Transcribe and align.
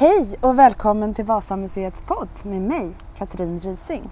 Hej 0.00 0.36
och 0.40 0.58
välkommen 0.58 1.14
till 1.14 1.24
Vasamuseets 1.24 2.00
podd 2.00 2.28
med 2.42 2.62
mig, 2.62 2.92
Katrin 3.14 3.58
Rising. 3.58 4.10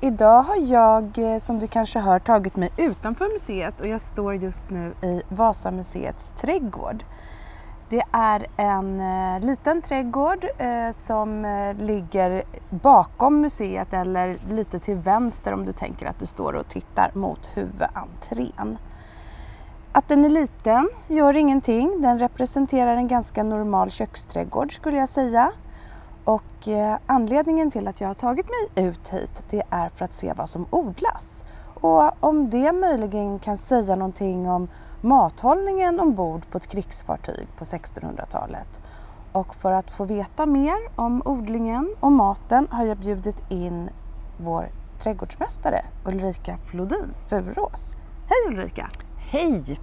Idag 0.00 0.42
har 0.42 0.56
jag, 0.56 1.18
eh, 1.18 1.38
som 1.38 1.58
du 1.58 1.66
kanske 1.66 1.98
hör, 1.98 2.18
tagit 2.18 2.56
mig 2.56 2.70
utanför 2.76 3.32
museet 3.32 3.80
och 3.80 3.88
jag 3.88 4.00
står 4.00 4.34
just 4.34 4.70
nu 4.70 4.92
i 5.02 5.22
Vasamuseets 5.28 6.32
trädgård. 6.32 7.04
Det 7.88 8.02
är 8.12 8.46
en 8.56 9.00
eh, 9.00 9.46
liten 9.46 9.82
trädgård 9.82 10.44
eh, 10.58 10.92
som 10.92 11.46
ligger 11.78 12.42
bakom 12.70 13.40
museet 13.40 13.92
eller 13.92 14.38
lite 14.50 14.78
till 14.78 14.96
vänster 14.96 15.52
om 15.52 15.64
du 15.64 15.72
tänker 15.72 16.06
att 16.06 16.18
du 16.18 16.26
står 16.26 16.52
och 16.52 16.68
tittar 16.68 17.10
mot 17.14 17.50
huvudentrén. 17.54 18.78
Att 19.92 20.08
den 20.08 20.24
är 20.24 20.28
liten 20.28 20.88
gör 21.08 21.36
ingenting. 21.36 22.00
Den 22.02 22.18
representerar 22.18 22.96
en 22.96 23.08
ganska 23.08 23.42
normal 23.42 23.90
köksträdgård 23.90 24.74
skulle 24.74 24.96
jag 24.96 25.08
säga. 25.08 25.52
Och 26.24 26.68
eh, 26.68 26.98
anledningen 27.06 27.70
till 27.70 27.88
att 27.88 28.00
jag 28.00 28.08
har 28.08 28.14
tagit 28.14 28.46
mig 28.46 28.86
ut 28.86 29.08
hit 29.08 29.44
det 29.50 29.62
är 29.70 29.88
för 29.88 30.04
att 30.04 30.14
se 30.14 30.32
vad 30.36 30.48
som 30.48 30.66
odlas. 30.70 31.44
Och 31.74 32.24
om 32.24 32.50
det 32.50 32.72
möjligen 32.72 33.38
kan 33.38 33.56
säga 33.56 33.96
någonting 33.96 34.48
om 34.48 34.68
mathållningen 35.00 36.00
ombord 36.00 36.50
på 36.50 36.58
ett 36.58 36.66
krigsfartyg 36.66 37.48
på 37.58 37.64
1600-talet. 37.64 38.80
Och 39.32 39.54
för 39.54 39.72
att 39.72 39.90
få 39.90 40.04
veta 40.04 40.46
mer 40.46 40.76
om 40.96 41.22
odlingen 41.24 41.94
och 42.00 42.12
maten 42.12 42.68
har 42.70 42.84
jag 42.84 42.98
bjudit 42.98 43.50
in 43.50 43.90
vår 44.36 44.68
trädgårdsmästare 45.02 45.84
Ulrika 46.06 46.56
Flodin 46.56 47.14
Furås. 47.28 47.96
Hej 48.26 48.54
Ulrika! 48.54 48.88
Hej! 49.32 49.80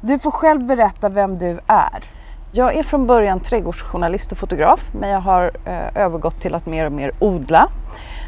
Du 0.00 0.18
får 0.18 0.30
själv 0.30 0.66
berätta 0.66 1.08
vem 1.08 1.38
du 1.38 1.60
är. 1.66 2.04
Jag 2.52 2.76
är 2.76 2.82
från 2.82 3.06
början 3.06 3.40
trädgårdsjournalist 3.40 4.32
och 4.32 4.38
fotograf 4.38 4.90
men 5.00 5.10
jag 5.10 5.20
har 5.20 5.50
eh, 5.64 6.02
övergått 6.02 6.40
till 6.40 6.54
att 6.54 6.66
mer 6.66 6.86
och 6.86 6.92
mer 6.92 7.12
odla. 7.20 7.70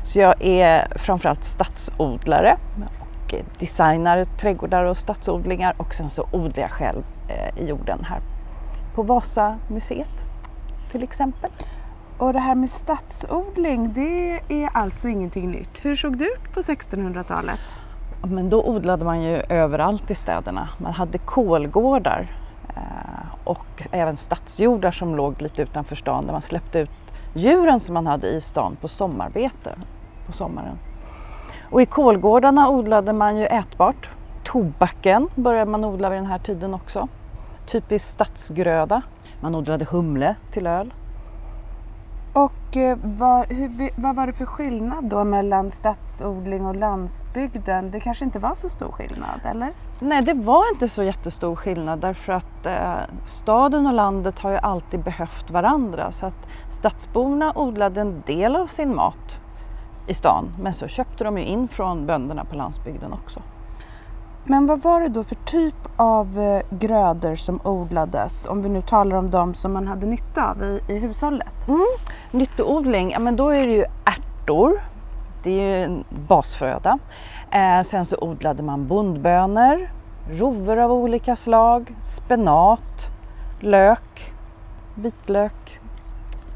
Så 0.04 0.20
jag 0.20 0.34
är 0.42 0.98
framförallt 0.98 1.44
stadsodlare 1.44 2.56
och 3.00 3.34
designar 3.58 4.24
trädgårdar 4.24 4.84
och 4.84 4.96
stadsodlingar 4.96 5.74
och 5.76 5.94
sen 5.94 6.10
så 6.10 6.28
odlar 6.32 6.62
jag 6.62 6.70
själv 6.70 7.04
eh, 7.28 7.62
i 7.62 7.68
jorden 7.68 8.04
här 8.04 8.20
på 8.94 9.02
Vasamuseet 9.02 10.24
till 10.90 11.02
exempel. 11.02 11.50
Och 12.18 12.32
det 12.32 12.40
här 12.40 12.54
med 12.54 12.70
stadsodling, 12.70 13.92
det 13.92 14.40
är 14.48 14.70
alltså 14.74 15.08
ingenting 15.08 15.50
nytt. 15.50 15.84
Hur 15.84 15.96
såg 15.96 16.18
det 16.18 16.24
ut 16.24 16.54
på 16.54 16.60
1600-talet? 16.60 17.80
Men 18.26 18.50
då 18.50 18.62
odlade 18.62 19.04
man 19.04 19.22
ju 19.22 19.42
överallt 19.48 20.10
i 20.10 20.14
städerna. 20.14 20.68
Man 20.78 20.92
hade 20.92 21.18
kolgårdar 21.18 22.26
eh, 22.68 23.34
och 23.44 23.82
även 23.90 24.16
stadsjordar 24.16 24.90
som 24.90 25.16
låg 25.16 25.42
lite 25.42 25.62
utanför 25.62 25.96
stan 25.96 26.26
där 26.26 26.32
man 26.32 26.42
släppte 26.42 26.78
ut 26.78 26.90
djuren 27.34 27.80
som 27.80 27.94
man 27.94 28.06
hade 28.06 28.28
i 28.28 28.40
stan 28.40 28.76
på 28.80 28.88
sommarbete 28.88 29.74
på 30.26 30.32
sommaren. 30.32 30.78
Och 31.70 31.82
i 31.82 31.86
kolgårdarna 31.86 32.68
odlade 32.68 33.12
man 33.12 33.36
ju 33.36 33.44
ätbart. 33.44 34.10
Tobaken 34.44 35.28
började 35.34 35.70
man 35.70 35.84
odla 35.84 36.10
vid 36.10 36.18
den 36.18 36.26
här 36.26 36.38
tiden 36.38 36.74
också. 36.74 37.08
Typisk 37.66 38.08
stadsgröda. 38.08 39.02
Man 39.40 39.54
odlade 39.54 39.84
humle 39.84 40.34
till 40.50 40.66
öl. 40.66 40.92
Och 42.34 42.76
eh, 42.76 42.98
vad, 43.02 43.52
hur, 43.52 43.90
vad 44.00 44.16
var 44.16 44.26
det 44.26 44.32
för 44.32 44.46
skillnad 44.46 45.04
då 45.04 45.24
mellan 45.24 45.70
stadsodling 45.70 46.66
och 46.66 46.76
landsbygden? 46.76 47.90
Det 47.90 48.00
kanske 48.00 48.24
inte 48.24 48.38
var 48.38 48.54
så 48.54 48.68
stor 48.68 48.92
skillnad, 48.92 49.40
eller? 49.44 49.72
Nej, 50.00 50.22
det 50.22 50.34
var 50.34 50.72
inte 50.72 50.88
så 50.88 51.02
jättestor 51.02 51.56
skillnad 51.56 52.00
därför 52.00 52.32
att 52.32 52.66
eh, 52.66 53.16
staden 53.24 53.86
och 53.86 53.92
landet 53.92 54.38
har 54.38 54.50
ju 54.50 54.56
alltid 54.56 55.00
behövt 55.00 55.50
varandra 55.50 56.12
så 56.12 56.26
att 56.26 56.48
stadsborna 56.70 57.52
odlade 57.54 58.00
en 58.00 58.22
del 58.26 58.56
av 58.56 58.66
sin 58.66 58.94
mat 58.94 59.40
i 60.06 60.14
stan 60.14 60.52
men 60.60 60.74
så 60.74 60.88
köpte 60.88 61.24
de 61.24 61.38
ju 61.38 61.44
in 61.44 61.68
från 61.68 62.06
bönderna 62.06 62.44
på 62.44 62.56
landsbygden 62.56 63.12
också. 63.12 63.42
Men 64.46 64.66
vad 64.66 64.82
var 64.82 65.00
det 65.00 65.08
då 65.08 65.24
för 65.24 65.34
typ 65.34 65.74
av 65.96 66.38
eh, 66.38 66.78
grödor 66.78 67.34
som 67.34 67.60
odlades? 67.64 68.46
Om 68.46 68.62
vi 68.62 68.68
nu 68.68 68.82
talar 68.82 69.16
om 69.16 69.30
de 69.30 69.54
som 69.54 69.72
man 69.72 69.86
hade 69.86 70.06
nytta 70.06 70.50
av 70.50 70.62
i, 70.62 70.80
i 70.88 70.98
hushållet. 70.98 71.68
Mm. 71.68 71.86
Nyttoodling, 72.30 73.10
ja 73.10 73.18
men 73.18 73.36
då 73.36 73.48
är 73.48 73.66
det 73.66 73.72
ju 73.72 73.84
ärtor. 74.04 74.80
Det 75.42 75.50
är 75.50 75.78
ju 75.78 75.84
en 75.84 76.04
basföda. 76.28 76.98
Eh, 77.50 77.82
sen 77.82 78.04
så 78.04 78.16
odlade 78.20 78.62
man 78.62 78.86
bondbönor, 78.86 79.90
rovor 80.30 80.78
av 80.78 80.92
olika 80.92 81.36
slag, 81.36 81.94
spenat, 82.00 83.06
lök, 83.60 84.34
vitlök. 84.94 85.80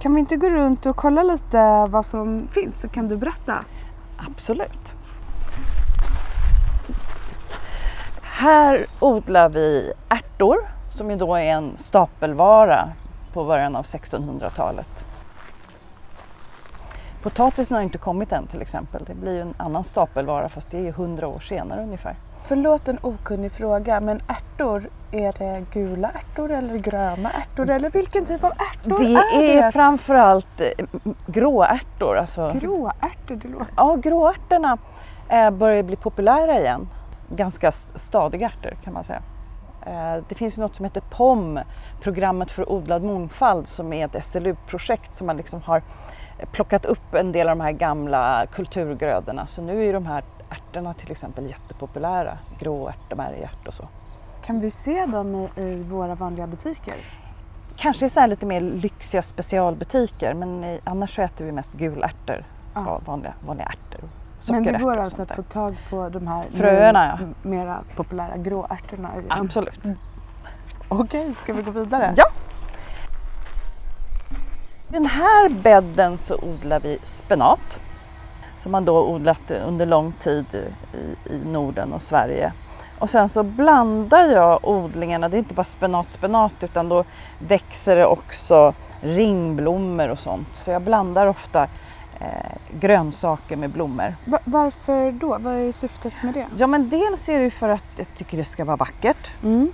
Kan 0.00 0.15
vi 0.15 0.20
inte 0.20 0.37
gå 0.37 0.49
runt 0.49 0.87
och 0.87 0.97
kolla 0.97 1.22
lite 1.22 1.87
vad 1.88 2.06
som 2.06 2.49
finns 2.53 2.81
så 2.81 2.88
kan 2.88 3.09
du 3.09 3.16
berätta? 3.16 3.65
Absolut. 4.28 4.97
Här 8.41 8.87
odlar 9.00 9.49
vi 9.49 9.93
ärtor 10.09 10.56
som 10.91 11.10
ju 11.10 11.16
då 11.16 11.34
är 11.34 11.43
en 11.43 11.76
stapelvara 11.76 12.88
på 13.32 13.44
början 13.44 13.76
av 13.76 13.84
1600-talet. 13.84 15.04
Potatisen 17.22 17.75
har 17.75 17.82
inte 17.82 17.99
kommit 17.99 18.32
än 18.32 18.47
till 18.47 18.62
exempel. 18.62 19.04
Det 19.06 19.15
blir 19.15 19.34
ju 19.34 19.41
en 19.41 19.54
annan 19.56 19.84
stapelvara 19.84 20.49
fast 20.49 20.71
det 20.71 20.78
är 20.78 20.88
100 20.88 21.28
år 21.28 21.38
senare 21.38 21.82
ungefär. 21.82 22.16
Förlåt 22.44 22.88
en 22.88 22.99
okunnig 23.03 23.53
fråga 23.53 24.00
men 24.00 24.21
ärtor, 24.28 24.88
är 25.12 25.32
det 25.38 25.65
gula 25.72 26.10
ärtor 26.10 26.50
eller 26.50 26.75
gröna 26.78 27.31
ärtor 27.31 27.70
eller 27.70 27.91
vilken 27.91 28.25
typ 28.25 28.44
av 28.44 28.53
ärtor 28.53 28.99
det 28.99 29.05
är 29.05 29.41
det? 29.41 29.47
Det 29.47 29.59
är 29.59 29.70
framförallt 29.70 30.60
eh, 30.60 30.87
gråärtor. 31.26 32.16
Alltså, 32.16 32.53
gråärtor, 32.55 33.37
det 33.37 33.49
låter... 33.49 33.72
Ja, 33.76 33.97
gråärtorna 33.97 34.78
eh, 35.28 35.50
börjar 35.50 35.82
bli 35.82 35.97
populära 35.97 36.59
igen. 36.59 36.88
Ganska 37.28 37.72
stadiga 37.72 38.46
ärtor 38.46 38.76
kan 38.84 38.92
man 38.92 39.04
säga. 39.04 39.22
Eh, 39.86 40.22
det 40.28 40.34
finns 40.34 40.58
något 40.58 40.74
som 40.74 40.84
heter 40.84 41.02
POM, 41.10 41.60
programmet 42.00 42.50
för 42.50 42.72
odlad 42.72 43.02
mångfald, 43.02 43.68
som 43.68 43.92
är 43.92 44.04
ett 44.06 44.24
SLU-projekt 44.24 45.14
som 45.14 45.26
man 45.26 45.36
liksom 45.36 45.62
har 45.62 45.82
plockat 46.52 46.84
upp 46.84 47.14
en 47.14 47.32
del 47.32 47.48
av 47.48 47.56
de 47.56 47.64
här 47.64 47.72
gamla 47.72 48.46
kulturgrödorna. 48.46 49.46
Så 49.46 49.62
nu 49.62 49.88
är 49.88 49.92
de 49.92 50.06
här 50.06 50.24
ärtorna 50.50 50.94
till 50.94 51.10
exempel 51.10 51.46
jättepopulära. 51.46 52.38
Gråärt 52.58 53.12
och 53.12 53.16
märgärt 53.16 53.68
och 53.68 53.74
så. 53.74 53.88
Kan 54.44 54.60
vi 54.60 54.70
se 54.70 55.06
dem 55.06 55.48
i, 55.56 55.82
våra 55.82 56.14
vanliga 56.14 56.46
butiker? 56.46 56.94
Kanske 57.76 58.06
i 58.06 58.10
så 58.10 58.26
lite 58.26 58.46
mer 58.46 58.60
lyxiga 58.60 59.22
specialbutiker 59.22 60.34
men 60.34 60.78
annars 60.84 61.14
så 61.14 61.22
äter 61.22 61.44
vi 61.44 61.52
mest 61.52 61.74
gulärtor. 61.74 62.44
Ja. 62.74 63.00
Vanliga, 63.04 63.34
vanliga 63.46 63.66
ärtor. 63.66 64.08
Men 64.53 64.62
det 64.62 64.78
går 64.78 64.97
alltså 64.97 65.22
att 65.22 65.36
få 65.36 65.42
tag 65.42 65.76
på 65.91 66.09
de 66.09 66.26
här 66.26 66.44
fröerna, 66.54 67.19
ja. 67.20 67.48
mera 67.50 67.81
populära 67.97 68.36
gråärtorna? 68.36 69.10
Absolut. 69.28 69.84
Mm. 69.84 69.97
Okej, 70.88 71.34
ska 71.34 71.53
vi 71.53 71.62
gå 71.62 71.70
vidare? 71.70 72.14
Ja! 72.16 72.25
I 74.88 74.92
den 74.92 75.06
här 75.06 75.48
bädden 75.48 76.19
så 76.19 76.34
odlar 76.34 76.81
vi 76.81 76.98
spenat 77.03 77.81
som 78.56 78.72
man 78.72 78.84
då 78.84 79.06
odlat 79.08 79.50
under 79.50 79.87
lång 79.87 80.12
tid 80.12 80.47
i, 80.54 81.34
i 81.34 81.41
Norden 81.44 81.92
och 81.92 82.03
Sverige. 82.03 82.53
Och 82.99 83.11
sen 83.11 83.28
så 83.28 83.43
blandar 83.43 84.28
jag 84.28 84.69
odlingarna, 84.69 85.28
det 85.28 85.37
är 85.37 85.38
inte 85.38 85.55
bara 85.55 85.64
spenat 85.64 86.11
spenat 86.11 86.52
utan 86.61 86.88
då 86.88 87.05
växer 87.38 87.96
det 87.96 88.06
också 88.06 88.75
ringblommor 89.00 90.08
och 90.08 90.19
sånt. 90.19 90.49
Så 90.52 90.70
jag 90.70 90.82
blandar 90.82 91.26
ofta 91.26 91.69
eh, 92.20 92.79
grönsaker 92.81 93.56
med 93.56 93.70
blommor. 93.70 94.15
Va 94.25 94.38
varför 94.44 95.12
då? 95.12 95.38
Vad 95.41 95.55
är 95.55 95.73
syftet 95.73 96.12
med 96.23 96.35
det? 96.35 96.47
Ja 96.56 96.67
men 96.67 96.88
dels 96.88 97.29
är 97.29 97.41
det 97.41 97.50
för 97.50 97.69
att 97.69 97.85
jag 97.97 98.06
tycker 98.17 98.37
det 98.37 98.44
ska 98.44 98.65
vara 98.65 98.76
vackert. 98.76 99.31
Mm. 99.43 99.73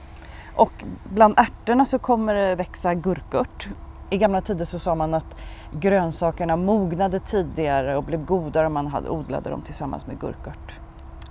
Och 0.55 0.85
bland 1.05 1.39
ärtorna 1.39 1.87
så 1.87 1.99
kommer 1.99 2.35
det 2.35 2.55
växa 2.55 2.95
gurkört 2.95 3.69
i 4.11 4.19
gamla 4.19 4.41
tider 4.41 4.65
så 4.65 4.79
sa 4.79 4.95
man 4.95 5.15
att 5.15 5.39
grönsakerna 5.73 6.57
mognade 6.57 7.21
tidigare 7.21 7.97
och 7.97 8.05
blev 8.05 8.25
godare 8.25 8.67
om 8.67 8.73
man 8.73 8.87
hade 8.87 9.09
odlade 9.09 9.51
dem 9.51 9.63
tillsammans 9.63 10.07
med 10.07 10.21
gurkört. 10.21 10.73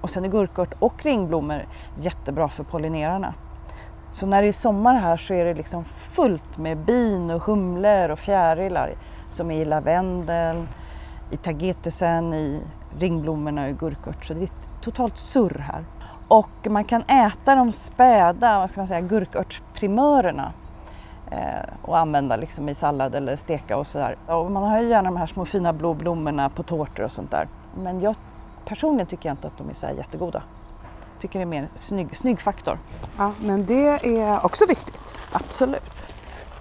Och 0.01 0.09
sen 0.09 0.25
är 0.25 0.29
gurkört 0.29 0.73
och 0.79 1.05
ringblommor 1.05 1.65
jättebra 1.97 2.49
för 2.49 2.63
pollinerarna. 2.63 3.33
Så 4.13 4.25
när 4.25 4.41
det 4.41 4.47
är 4.47 4.53
sommar 4.53 4.95
här 4.95 5.17
så 5.17 5.33
är 5.33 5.45
det 5.45 5.53
liksom 5.53 5.83
fullt 5.83 6.57
med 6.57 6.77
bin 6.77 7.31
och 7.31 7.43
humlor 7.43 8.09
och 8.09 8.19
fjärilar 8.19 8.93
som 9.31 9.51
är 9.51 9.61
i 9.61 9.65
lavendeln, 9.65 10.67
i 11.31 11.37
tagetesen, 11.37 12.33
i 12.33 12.61
ringblommorna 12.99 13.63
och 13.63 13.69
i 13.69 13.73
gurkört. 13.73 14.25
Så 14.25 14.33
det 14.33 14.43
är 14.43 14.49
totalt 14.81 15.17
surr 15.17 15.59
här. 15.59 15.85
Och 16.27 16.71
man 16.71 16.83
kan 16.83 17.01
äta 17.01 17.55
de 17.55 17.71
späda, 17.71 18.59
vad 18.59 18.69
ska 18.69 18.79
man 18.79 18.87
säga, 18.87 19.01
gurkörtsprimörerna 19.01 20.53
eh, 21.31 21.69
och 21.81 21.97
använda 21.97 22.35
liksom 22.35 22.69
i 22.69 22.75
sallad 22.75 23.15
eller 23.15 23.35
steka 23.35 23.77
och 23.77 23.87
sådär. 23.87 24.15
Och 24.27 24.51
man 24.51 24.63
har 24.63 24.81
ju 24.81 24.87
gärna 24.87 25.09
de 25.09 25.17
här 25.17 25.27
små 25.27 25.45
fina 25.45 25.73
blå 25.73 25.93
blommorna 25.93 26.49
på 26.49 26.63
tårtor 26.63 27.03
och 27.03 27.11
sånt 27.11 27.31
där. 27.31 27.47
Men 27.77 28.01
jag 28.01 28.15
personligen 28.65 29.07
tycker 29.07 29.29
jag 29.29 29.33
inte 29.33 29.47
att 29.47 29.57
de 29.57 29.69
är 29.69 29.73
så 29.73 29.85
här 29.85 29.93
jättegoda. 29.93 30.43
Tycker 31.19 31.39
det 31.39 31.43
är 31.43 31.45
mer 31.45 31.67
snygg, 31.75 32.15
snygg 32.15 32.41
faktor. 32.41 32.77
Ja, 33.17 33.31
men 33.41 33.65
det 33.65 34.17
är 34.19 34.45
också 34.45 34.65
viktigt. 34.69 35.19
Absolut. 35.31 36.12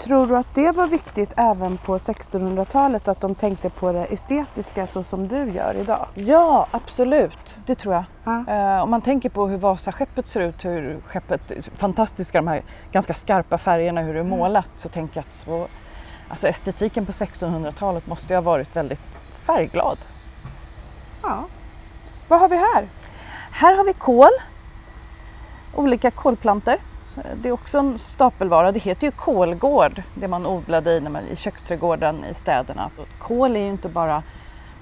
Tror 0.02 0.26
du 0.26 0.36
att 0.36 0.54
det 0.54 0.70
var 0.70 0.86
viktigt 0.86 1.32
även 1.36 1.78
på 1.78 1.98
1600-talet 1.98 3.08
att 3.08 3.20
de 3.20 3.34
tänkte 3.34 3.70
på 3.70 3.92
det 3.92 4.04
estetiska 4.04 4.86
så 4.86 5.02
som 5.02 5.28
du 5.28 5.50
gör 5.50 5.74
idag? 5.74 6.06
Ja, 6.14 6.66
absolut. 6.70 7.56
Det 7.66 7.74
tror 7.74 7.94
jag. 7.94 8.04
Ja. 8.24 8.44
Eh, 8.48 8.82
om 8.82 8.90
man 8.90 9.00
tänker 9.02 9.28
på 9.28 9.46
hur 9.48 9.56
Vasaskeppet 9.56 10.26
ser 10.26 10.40
ut, 10.40 10.64
hur 10.64 11.00
skeppet, 11.06 11.40
fantastiska 11.76 12.38
de 12.38 12.48
här 12.48 12.62
ganska 12.92 13.14
skarpa 13.14 13.58
färgerna, 13.58 14.00
hur 14.00 14.14
det 14.14 14.20
är 14.20 14.24
målat, 14.24 14.70
så 14.76 14.88
tänker 14.88 15.16
jag 15.16 15.24
att 15.28 15.34
så, 15.34 15.66
alltså 16.28 16.48
estetiken 16.48 17.06
på 17.06 17.12
1600-talet 17.12 18.06
måste 18.06 18.32
ju 18.32 18.36
ha 18.36 18.42
varit 18.42 18.76
väldigt 18.76 19.02
färgglad. 19.42 19.98
ja. 21.22 21.44
Vad 22.28 22.40
har 22.40 22.48
vi 22.48 22.56
här? 22.56 22.88
Här 23.50 23.76
har 23.76 23.84
vi 23.84 23.92
kål, 23.92 24.30
olika 25.74 26.10
kolplantor. 26.10 26.76
Det 27.34 27.48
är 27.48 27.52
också 27.52 27.78
en 27.78 27.98
stapelvara. 27.98 28.72
Det 28.72 28.78
heter 28.78 29.06
ju 29.06 29.10
kolgård, 29.10 30.02
det 30.14 30.28
man 30.28 30.46
odlade 30.46 30.92
i, 30.92 31.00
när 31.00 31.10
man, 31.10 31.22
i 31.26 31.36
köksträdgården 31.36 32.24
i 32.24 32.34
städerna. 32.34 32.90
Kål 33.18 33.56
är 33.56 33.60
ju 33.60 33.68
inte 33.68 33.88
bara, 33.88 34.22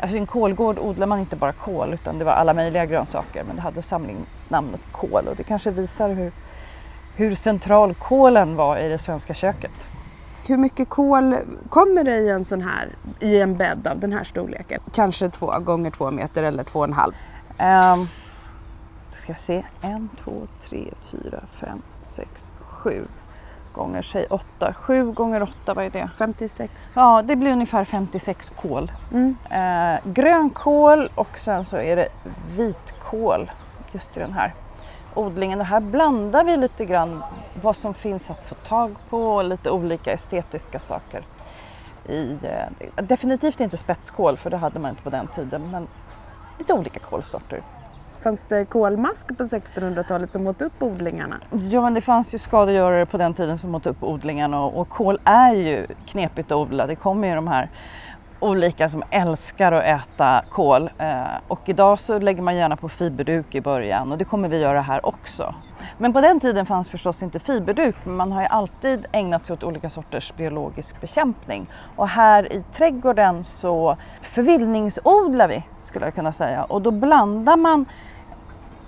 alltså 0.00 0.16
i 0.16 0.20
en 0.20 0.26
kolgård 0.26 0.78
odlar 0.78 1.06
man 1.06 1.18
inte 1.18 1.36
bara 1.36 1.52
kål 1.52 1.94
utan 1.94 2.18
det 2.18 2.24
var 2.24 2.32
alla 2.32 2.54
möjliga 2.54 2.86
grönsaker 2.86 3.44
men 3.44 3.56
det 3.56 3.62
hade 3.62 3.82
samlingsnamnet 3.82 4.80
kål 4.92 5.28
och 5.28 5.36
det 5.36 5.42
kanske 5.42 5.70
visar 5.70 6.08
hur, 6.10 6.32
hur 7.16 7.34
central 7.34 7.94
kålen 7.94 8.56
var 8.56 8.78
i 8.78 8.88
det 8.88 8.98
svenska 8.98 9.34
köket. 9.34 9.72
Hur 10.46 10.56
mycket 10.56 10.88
kol 10.88 11.36
kommer 11.68 12.04
det 12.04 12.16
i 12.16 12.28
en 12.28 12.44
sån 12.44 12.62
här, 12.62 12.88
i 13.20 13.40
en 13.40 13.56
bädd 13.56 13.86
av 13.86 13.98
den 13.98 14.12
här 14.12 14.24
storleken? 14.24 14.80
Kanske 14.92 15.30
två 15.30 15.58
gånger 15.58 15.90
två 15.90 16.10
meter 16.10 16.42
eller 16.42 16.64
två 16.64 16.78
och 16.78 16.84
en 16.84 16.92
halv. 16.92 17.12
Um, 17.58 18.08
ska 19.14 19.34
se, 19.34 19.64
en, 19.80 20.08
två, 20.16 20.32
tre, 20.60 20.90
fyra, 21.10 21.40
fem, 21.52 21.82
sex, 22.00 22.52
sju 22.60 23.04
gånger 23.72 24.02
säg 24.02 24.26
åtta. 24.30 24.74
Sju 24.74 25.12
gånger 25.12 25.42
åtta, 25.42 25.74
vad 25.74 25.84
är 25.84 25.90
det? 25.90 26.10
56. 26.16 26.92
Ja, 26.96 27.22
det 27.22 27.36
blir 27.36 27.52
ungefär 27.52 27.84
56 27.84 28.52
kål. 28.56 28.92
Mm. 29.12 29.36
Eh, 29.50 30.00
grönkål 30.12 31.08
och 31.14 31.38
sen 31.38 31.64
så 31.64 31.76
är 31.76 31.96
det 31.96 32.08
vitkål 32.56 33.50
just 33.92 34.16
i 34.16 34.20
den 34.20 34.32
här 34.32 34.54
odlingen. 35.14 35.58
Det 35.58 35.64
här 35.64 35.80
blandar 35.80 36.44
vi 36.44 36.56
lite 36.56 36.84
grann 36.84 37.22
vad 37.62 37.76
som 37.76 37.94
finns 37.94 38.30
att 38.30 38.48
få 38.48 38.54
tag 38.54 38.96
på 39.08 39.34
och 39.34 39.44
lite 39.44 39.70
olika 39.70 40.12
estetiska 40.12 40.80
saker. 40.80 41.22
I, 42.08 42.38
eh, 42.42 43.04
definitivt 43.04 43.60
inte 43.60 43.76
spetskål 43.76 44.36
för 44.36 44.50
det 44.50 44.56
hade 44.56 44.78
man 44.78 44.90
inte 44.90 45.02
på 45.02 45.10
den 45.10 45.26
tiden 45.26 45.70
men 45.70 45.88
lite 46.58 46.72
olika 46.72 47.00
kålsorter. 47.00 47.62
Fanns 48.22 48.44
det 48.44 48.64
kolmask 48.64 49.26
på 49.26 49.44
1600-talet 49.44 50.32
som 50.32 50.46
åt 50.46 50.62
upp 50.62 50.82
odlingarna? 50.82 51.40
Ja 51.50 51.82
men 51.82 51.94
det 51.94 52.00
fanns 52.00 52.34
ju 52.34 52.38
skadegörare 52.38 53.06
på 53.06 53.18
den 53.18 53.34
tiden 53.34 53.58
som 53.58 53.74
åt 53.74 53.86
upp 53.86 54.02
odlingarna 54.02 54.64
och, 54.64 54.80
och 54.80 54.88
kål 54.88 55.18
är 55.24 55.54
ju 55.54 55.86
knepigt 56.06 56.52
att 56.52 56.56
odla. 56.56 56.86
Det 56.86 56.96
kommer 56.96 57.28
ju 57.28 57.34
de 57.34 57.48
här 57.48 57.70
olika 58.40 58.88
som 58.88 59.02
älskar 59.10 59.72
att 59.72 59.84
äta 59.84 60.44
kål 60.50 60.90
eh, 60.98 61.22
och 61.48 61.60
idag 61.68 62.00
så 62.00 62.18
lägger 62.18 62.42
man 62.42 62.56
gärna 62.56 62.76
på 62.76 62.88
fiberduk 62.88 63.54
i 63.54 63.60
början 63.60 64.12
och 64.12 64.18
det 64.18 64.24
kommer 64.24 64.48
vi 64.48 64.58
göra 64.58 64.80
här 64.80 65.06
också. 65.06 65.54
Men 65.98 66.12
på 66.12 66.20
den 66.20 66.40
tiden 66.40 66.66
fanns 66.66 66.88
förstås 66.88 67.22
inte 67.22 67.38
fiberduk 67.38 67.96
men 68.04 68.16
man 68.16 68.32
har 68.32 68.40
ju 68.40 68.46
alltid 68.46 69.06
ägnat 69.12 69.46
sig 69.46 69.54
åt 69.54 69.62
olika 69.62 69.90
sorters 69.90 70.32
biologisk 70.36 71.00
bekämpning. 71.00 71.66
Och 71.96 72.08
här 72.08 72.52
i 72.52 72.64
trädgården 72.72 73.44
så 73.44 73.96
förvildningsodlar 74.20 75.48
vi 75.48 75.64
skulle 75.80 76.04
jag 76.04 76.14
kunna 76.14 76.32
säga 76.32 76.64
och 76.64 76.82
då 76.82 76.90
blandar 76.90 77.56
man 77.56 77.86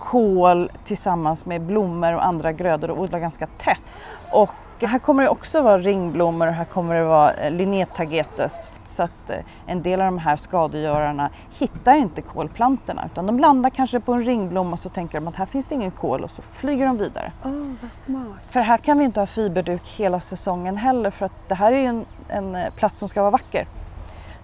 kål 0.03 0.71
tillsammans 0.85 1.47
med 1.47 1.63
blommor 1.63 2.13
och 2.13 2.25
andra 2.25 2.53
grödor 2.53 2.91
och 2.91 3.01
odlar 3.01 3.19
ganska 3.19 3.47
tätt. 3.47 3.83
Och 4.31 4.51
här 4.81 4.99
kommer 4.99 5.23
det 5.23 5.29
också 5.29 5.63
vara 5.63 5.79
ringblommor 5.79 6.47
och 6.47 6.53
här 6.53 6.65
kommer 6.65 6.95
det 6.95 7.05
vara 7.05 7.33
eh, 7.33 7.51
linnetagetes. 7.51 8.71
Så 8.85 9.03
att 9.03 9.31
eh, 9.31 9.37
en 9.67 9.83
del 9.83 10.01
av 10.01 10.05
de 10.05 10.19
här 10.19 10.37
skadegörarna 10.37 11.31
hittar 11.59 11.95
inte 11.95 12.23
kolplantorna 12.23 13.07
utan 13.07 13.27
de 13.27 13.39
landar 13.39 13.71
kanske 13.71 14.01
på 14.01 14.13
en 14.13 14.23
ringblom 14.23 14.73
och 14.73 14.79
så 14.79 14.89
tänker 14.89 15.21
de 15.21 15.29
att 15.29 15.37
här 15.37 15.47
finns 15.47 15.69
det 15.69 15.75
ingen 15.75 15.91
kol 15.91 16.25
och 16.25 16.31
så 16.31 16.43
flyger 16.43 16.87
de 16.87 16.99
vidare. 16.99 17.33
Oh, 17.45 17.73
vad 17.83 17.93
smart. 17.93 18.41
För 18.51 18.61
här 18.61 18.79
kan 18.79 18.99
vi 18.99 19.05
inte 19.05 19.21
ha 19.21 19.27
fiberduk 19.27 19.89
hela 19.97 20.21
säsongen 20.21 20.77
heller 20.77 21.11
för 21.11 21.27
att 21.27 21.49
det 21.49 21.55
här 21.55 21.73
är 21.73 21.79
ju 21.79 21.87
en, 21.87 22.05
en 22.29 22.55
eh, 22.55 22.75
plats 22.75 22.99
som 22.99 23.09
ska 23.09 23.21
vara 23.21 23.31
vacker. 23.31 23.67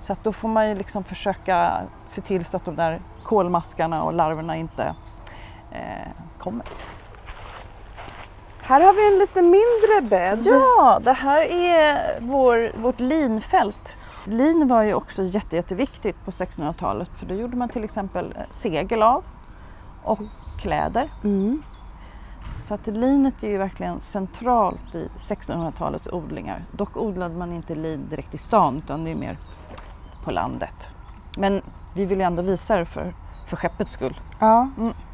Så 0.00 0.12
att 0.12 0.24
då 0.24 0.32
får 0.32 0.48
man 0.48 0.68
ju 0.68 0.74
liksom 0.74 1.04
försöka 1.04 1.80
se 2.06 2.20
till 2.20 2.44
så 2.44 2.56
att 2.56 2.64
de 2.64 2.76
där 2.76 3.00
kolmaskarna 3.22 4.02
och 4.02 4.12
larverna 4.12 4.56
inte 4.56 4.94
kommer. 6.38 6.66
Här 8.68 8.80
har 8.80 8.92
vi 8.92 9.06
en 9.06 9.18
lite 9.18 9.42
mindre 9.42 10.08
bädd. 10.10 10.40
Ja, 10.44 11.00
det 11.04 11.12
här 11.12 11.40
är 11.40 12.20
vår, 12.20 12.82
vårt 12.82 13.00
linfält. 13.00 13.98
Lin 14.24 14.68
var 14.68 14.82
ju 14.82 14.94
också 14.94 15.22
jätte, 15.22 15.56
jätteviktigt 15.56 16.24
på 16.24 16.30
1600-talet 16.30 17.08
för 17.18 17.26
då 17.26 17.34
gjorde 17.34 17.56
man 17.56 17.68
till 17.68 17.84
exempel 17.84 18.34
eh, 18.36 18.42
segel 18.50 19.02
av 19.02 19.24
och 20.04 20.18
kläder. 20.60 21.10
Mm. 21.24 21.62
Så 22.64 22.74
att 22.74 22.86
linet 22.86 23.42
är 23.42 23.48
ju 23.48 23.58
verkligen 23.58 24.00
centralt 24.00 24.94
i 24.94 25.08
1600-talets 25.16 26.08
odlingar. 26.12 26.64
Dock 26.72 26.96
odlade 26.96 27.34
man 27.34 27.52
inte 27.52 27.74
lin 27.74 28.06
direkt 28.10 28.34
i 28.34 28.38
stan 28.38 28.82
utan 28.84 29.04
det 29.04 29.10
är 29.10 29.16
mer 29.16 29.38
på 30.24 30.30
landet. 30.30 30.88
Men 31.36 31.62
vi 31.94 32.04
vill 32.04 32.18
ju 32.18 32.24
ändå 32.24 32.42
visa 32.42 32.76
det 32.76 32.84
för, 32.84 33.12
för 33.46 33.56
skeppets 33.56 33.94
skull. 33.94 34.20
Ja. 34.38 34.68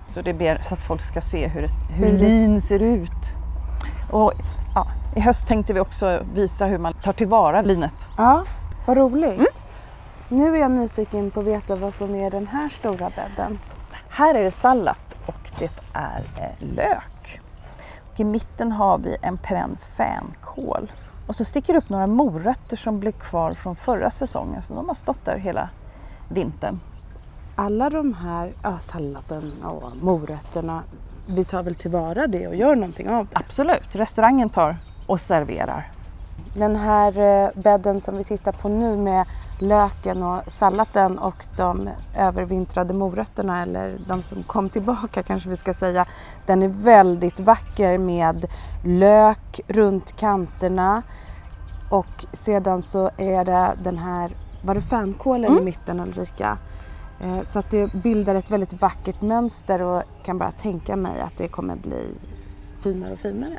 Så 0.07 0.23
det 0.23 0.35
ber 0.35 0.59
så 0.63 0.75
att 0.75 0.81
folk 0.81 1.01
ska 1.01 1.21
se 1.21 1.49
hur, 1.49 1.69
hur 1.91 2.13
det- 2.13 2.19
lin 2.19 2.61
ser 2.61 2.83
ut. 2.83 3.11
Och 4.11 4.33
ja, 4.75 4.87
i 5.17 5.21
höst 5.21 5.47
tänkte 5.47 5.73
vi 5.73 5.81
också 5.81 6.21
visa 6.35 6.67
hur 6.67 6.79
man 6.79 6.93
tar 6.95 7.13
tillvara 7.13 7.63
linet. 7.63 7.95
ja, 8.17 8.45
vad 8.87 8.97
roligt. 8.97 9.63
Nu 10.29 10.57
är 10.57 10.61
jag 10.61 10.71
nyfiken 10.71 11.31
på 11.31 11.41
att 11.41 11.47
veta 11.47 11.77
vad 11.77 11.95
som 11.95 12.15
är 12.15 12.31
den 12.31 12.47
här 12.47 12.69
stora 12.69 13.11
bädden. 13.17 13.59
Här 14.09 14.35
är 14.35 14.43
det 14.43 14.51
sallad 14.51 14.97
och 15.27 15.51
det 15.59 15.71
är 15.93 16.25
eh, 16.37 16.67
lök. 16.75 17.41
Och 18.13 18.21
I 18.21 18.25
mitten 18.25 18.73
har 18.73 18.99
vi 18.99 19.17
en 19.23 19.37
perenn 19.39 19.77
fänkål. 19.97 20.93
Och 21.27 21.37
så 21.37 21.45
sticker 21.45 21.73
det 21.73 21.79
upp 21.79 21.89
några 21.89 22.07
morötter 22.07 22.77
som 22.77 23.01
blev 23.01 23.13
kvar 23.13 23.55
från 23.55 23.77
förra 23.77 24.11
säsongen 24.11 24.63
så 24.63 24.75
de 24.75 24.89
har 24.89 24.95
stått 24.95 25.25
där 25.25 25.37
hela 25.39 25.69
vintern. 26.29 26.81
Alla 27.57 27.91
de 27.91 28.15
här, 28.15 28.53
ja, 28.63 28.79
salladen 28.79 29.53
och 29.63 29.97
morötterna, 29.97 30.83
vi 31.27 31.45
tar 31.45 31.63
väl 31.63 31.75
tillvara 31.75 32.27
det 32.27 32.49
och 32.49 32.55
gör 32.55 32.75
någonting 32.75 33.09
av 33.11 33.27
det. 33.27 33.37
Absolut, 33.37 33.89
restaurangen 33.95 34.51
tar 34.51 34.77
och 35.07 35.21
serverar. 35.21 35.91
Den 36.55 36.77
här 36.77 37.19
eh, 37.19 37.51
bädden 37.63 38.01
som 38.01 38.17
vi 38.17 38.25
tittar 38.25 38.53
på 38.53 38.69
nu 38.69 38.97
med 38.97 39.27
löken 39.61 40.23
och 40.23 40.43
salladen 40.47 41.19
och 41.19 41.45
de 41.57 41.89
övervintrade 42.19 42.95
morötterna 42.95 43.63
eller 43.63 43.99
de 44.09 44.23
som 44.23 44.43
kom 44.43 44.69
tillbaka 44.69 45.23
kanske 45.23 45.49
vi 45.49 45.57
ska 45.57 45.75
säga. 45.75 46.07
Den 46.47 46.63
är 46.63 46.69
väldigt 46.69 47.41
vacker 47.41 47.99
med 47.99 48.47
lök 48.85 49.61
runt 49.67 50.17
kanterna 50.17 51.03
och 51.91 52.25
sedan 52.33 52.83
så 52.83 53.11
är 53.17 53.45
det 53.45 53.75
den 53.85 53.99
här, 53.99 54.31
var 54.63 54.75
det 54.75 54.83
fänkålen 54.83 55.59
i 55.59 55.63
mitten 55.63 56.01
Ulrika? 56.01 56.59
Eh, 57.25 57.43
Så 57.45 57.59
att 57.59 57.71
det 57.71 57.93
bildar 57.93 58.35
ett 58.35 58.51
väldigt 58.51 58.73
vackert 58.83 59.21
mönster 59.21 59.83
och 59.83 60.03
kan 60.25 60.39
bara 60.39 60.51
tänka 60.51 60.97
mig 60.97 61.21
att 61.21 61.37
det 61.37 61.49
kommer 61.49 61.77
bli 61.77 62.15
finare 62.83 63.13
och 63.13 63.19
finare. 63.19 63.59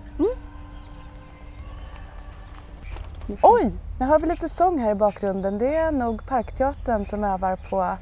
Oj, 3.42 3.72
nu 4.00 4.06
hör 4.06 4.20
vi 4.20 4.28
lite 4.28 4.50
sång 4.50 4.80
här 4.80 4.92
i 4.92 4.96
bakgrunden. 4.96 5.58
Det 5.58 5.76
är 5.76 5.92
nog 5.92 6.28
Parkteatern 6.28 7.06
som 7.06 7.24
övar 7.24 7.56
på 7.70 7.98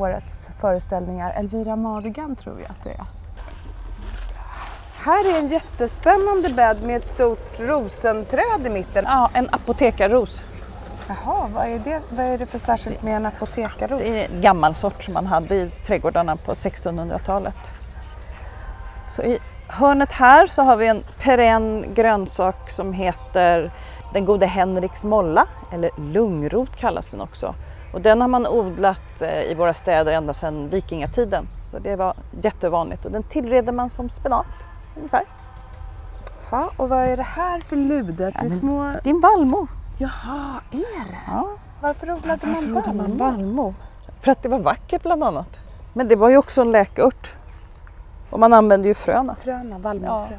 årets 0.00 0.48
föreställningar. 0.60 1.32
Elvira 1.32 1.76
Madigan 1.76 2.36
tror 2.36 2.60
jag 2.60 2.70
att 2.70 2.84
det 2.84 2.90
är. 2.90 3.04
Här 5.04 5.34
är 5.34 5.38
en 5.38 5.48
jättespännande 5.48 6.48
bädd 6.48 6.82
med 6.82 6.96
ett 6.96 7.06
stort 7.06 7.60
rosenträd 7.60 8.66
i 8.66 8.68
mitten. 8.68 9.04
Ja, 9.08 9.30
en 9.34 9.48
apotekarros. 9.52 10.42
Jaha, 11.08 11.48
vad 11.54 11.66
är 11.66 11.78
det, 11.78 12.02
vad 12.10 12.26
är 12.26 12.38
det 12.38 12.46
för 12.46 12.58
särskilt 12.58 13.02
med 13.02 13.16
en 13.16 13.26
apotekaros? 13.26 14.02
Det 14.02 14.24
är 14.24 14.34
en 14.34 14.40
gammal 14.40 14.74
sort 14.74 15.04
som 15.04 15.14
man 15.14 15.26
hade 15.26 15.54
i 15.54 15.70
trädgårdarna 15.86 16.36
på 16.36 16.52
1600-talet. 16.52 17.56
Så 19.16 19.22
i 19.22 19.38
hörnet 19.68 20.12
här 20.12 20.46
så 20.46 20.62
har 20.62 20.76
vi 20.76 20.86
en 20.86 21.02
perenn 21.22 21.94
grönsak 21.94 22.70
som 22.70 22.92
heter 22.92 23.72
den 24.12 24.24
gode 24.24 24.46
Henriks 24.46 25.04
molla, 25.04 25.46
eller 25.72 25.90
lungrot 25.96 26.76
kallas 26.76 27.08
den 27.08 27.20
också. 27.20 27.54
Och 27.92 28.00
den 28.00 28.20
har 28.20 28.28
man 28.28 28.46
odlat 28.46 29.22
eh, 29.22 29.42
i 29.42 29.54
våra 29.54 29.74
städer 29.74 30.12
ända 30.12 30.32
sedan 30.32 30.68
vikingatiden. 30.68 31.48
Så 31.70 31.78
det 31.78 31.96
var 31.96 32.14
jättevanligt 32.40 33.04
och 33.04 33.12
den 33.12 33.22
tillreder 33.22 33.72
man 33.72 33.90
som 33.90 34.08
spenat 34.08 34.46
ungefär. 34.96 35.24
Ja, 36.50 36.70
och 36.76 36.88
vad 36.88 36.98
är 36.98 37.16
det 37.16 37.22
här 37.22 37.60
för 37.60 37.76
ludet? 37.76 38.34
Det 38.40 38.46
är 38.46 38.48
små... 38.48 38.94
Det 39.02 39.10
är 39.10 39.14
en 39.14 39.20
vallmo. 39.20 39.68
Jaha, 39.98 40.60
är 40.70 41.10
det? 41.10 41.18
Ja. 41.26 41.48
Varför 41.80 42.12
odlade 42.12 42.46
man 42.46 42.76
odlar 42.76 42.94
man 42.94 43.16
vallmo? 43.16 43.74
För 44.20 44.32
att 44.32 44.42
det 44.42 44.48
var 44.48 44.58
vackert 44.58 45.02
bland 45.02 45.24
annat. 45.24 45.58
Men 45.94 46.08
det 46.08 46.16
var 46.16 46.28
ju 46.28 46.36
också 46.36 46.60
en 46.60 46.72
läkört. 46.72 47.36
Och 48.30 48.40
man 48.40 48.52
använde 48.52 48.88
ju 48.88 48.94
fröna. 48.94 49.34
Fröna, 49.34 49.78
vallmofrön. 49.78 50.38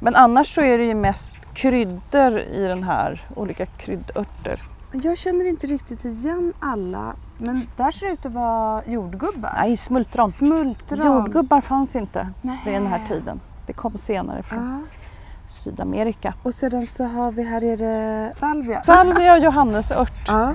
Men 0.00 0.14
annars 0.16 0.54
så 0.54 0.60
är 0.60 0.78
det 0.78 0.84
ju 0.84 0.94
mest 0.94 1.34
kryddor 1.54 2.38
i 2.38 2.68
den 2.68 2.82
här, 2.82 3.26
olika 3.36 3.66
kryddörter. 3.66 4.62
Jag 4.92 5.18
känner 5.18 5.44
inte 5.44 5.66
riktigt 5.66 6.04
igen 6.04 6.52
alla, 6.60 7.14
men 7.38 7.68
där 7.76 7.90
ser 7.90 8.06
det 8.06 8.12
ut 8.12 8.26
att 8.26 8.32
vara 8.32 8.82
jordgubbar. 8.86 9.52
Nej, 9.56 9.76
smultron. 9.76 10.32
Smultron. 10.32 11.06
Jordgubbar 11.06 11.60
fanns 11.60 11.96
inte 11.96 12.28
Nej. 12.42 12.58
vid 12.64 12.74
den 12.74 12.86
här 12.86 13.04
tiden. 13.04 13.40
Det 13.66 13.72
kom 13.72 13.98
senare 13.98 14.42
från 14.42 14.82
Ja. 14.92 15.01
Sydamerika. 15.48 16.34
Och 16.42 16.54
sedan 16.54 16.86
så 16.86 17.04
har 17.04 17.32
vi, 17.32 17.42
här 17.42 17.64
är 17.64 17.76
det 17.76 18.34
salvia. 18.34 18.82
Salvia 18.82 19.32
och 19.32 19.38
johannesört. 19.38 20.12
Ja. 20.26 20.54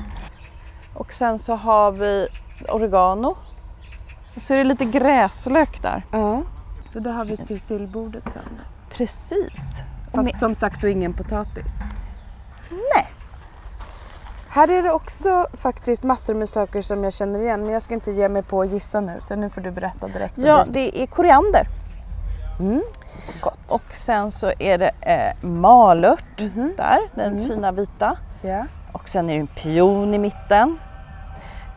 Och 0.93 1.13
sen 1.13 1.39
så 1.39 1.55
har 1.55 1.91
vi 1.91 2.27
oregano. 2.69 3.37
Och 4.35 4.41
så 4.41 4.53
är 4.53 4.57
det 4.57 4.63
lite 4.63 4.85
gräslök 4.85 5.81
där. 5.81 6.05
ja. 6.11 6.41
Så 6.81 6.99
det 6.99 7.11
har 7.11 7.25
vi 7.25 7.37
till 7.37 7.59
sillbordet 7.59 8.29
sen. 8.29 8.41
Precis. 8.89 9.81
Och 10.07 10.15
Fast 10.15 10.25
med- 10.25 10.35
som 10.35 10.55
sagt 10.55 10.81
då 10.81 10.87
ingen 10.87 11.13
potatis. 11.13 11.79
Nej. 12.69 13.07
Här 14.49 14.71
är 14.71 14.83
det 14.83 14.91
också 14.91 15.45
faktiskt 15.53 16.03
massor 16.03 16.33
med 16.33 16.49
saker 16.49 16.81
som 16.81 17.03
jag 17.03 17.13
känner 17.13 17.39
igen 17.39 17.61
men 17.61 17.71
jag 17.71 17.81
ska 17.81 17.93
inte 17.93 18.11
ge 18.11 18.29
mig 18.29 18.43
på 18.43 18.61
att 18.61 18.71
gissa 18.71 19.01
nu 19.01 19.17
så 19.21 19.35
nu 19.35 19.49
får 19.49 19.61
du 19.61 19.71
berätta 19.71 20.07
direkt. 20.07 20.37
Ja, 20.37 20.65
det 20.69 21.01
är 21.03 21.07
koriander. 21.07 21.67
Mm. 22.59 22.81
Gott. 23.41 23.71
Och 23.71 23.93
sen 23.93 24.31
så 24.31 24.51
är 24.59 24.77
det 24.77 24.91
eh, 25.01 25.47
malört 25.47 26.41
Mhm. 26.41 26.73
där, 26.77 26.99
den 27.15 27.31
Mm. 27.33 27.47
fina 27.47 27.71
vita. 27.71 28.17
Ja. 28.41 28.63
Och 28.91 29.09
sen 29.09 29.29
är 29.29 29.33
det 29.33 29.39
en 29.39 29.47
pion 29.47 30.13
i 30.13 30.17
mitten. 30.19 30.79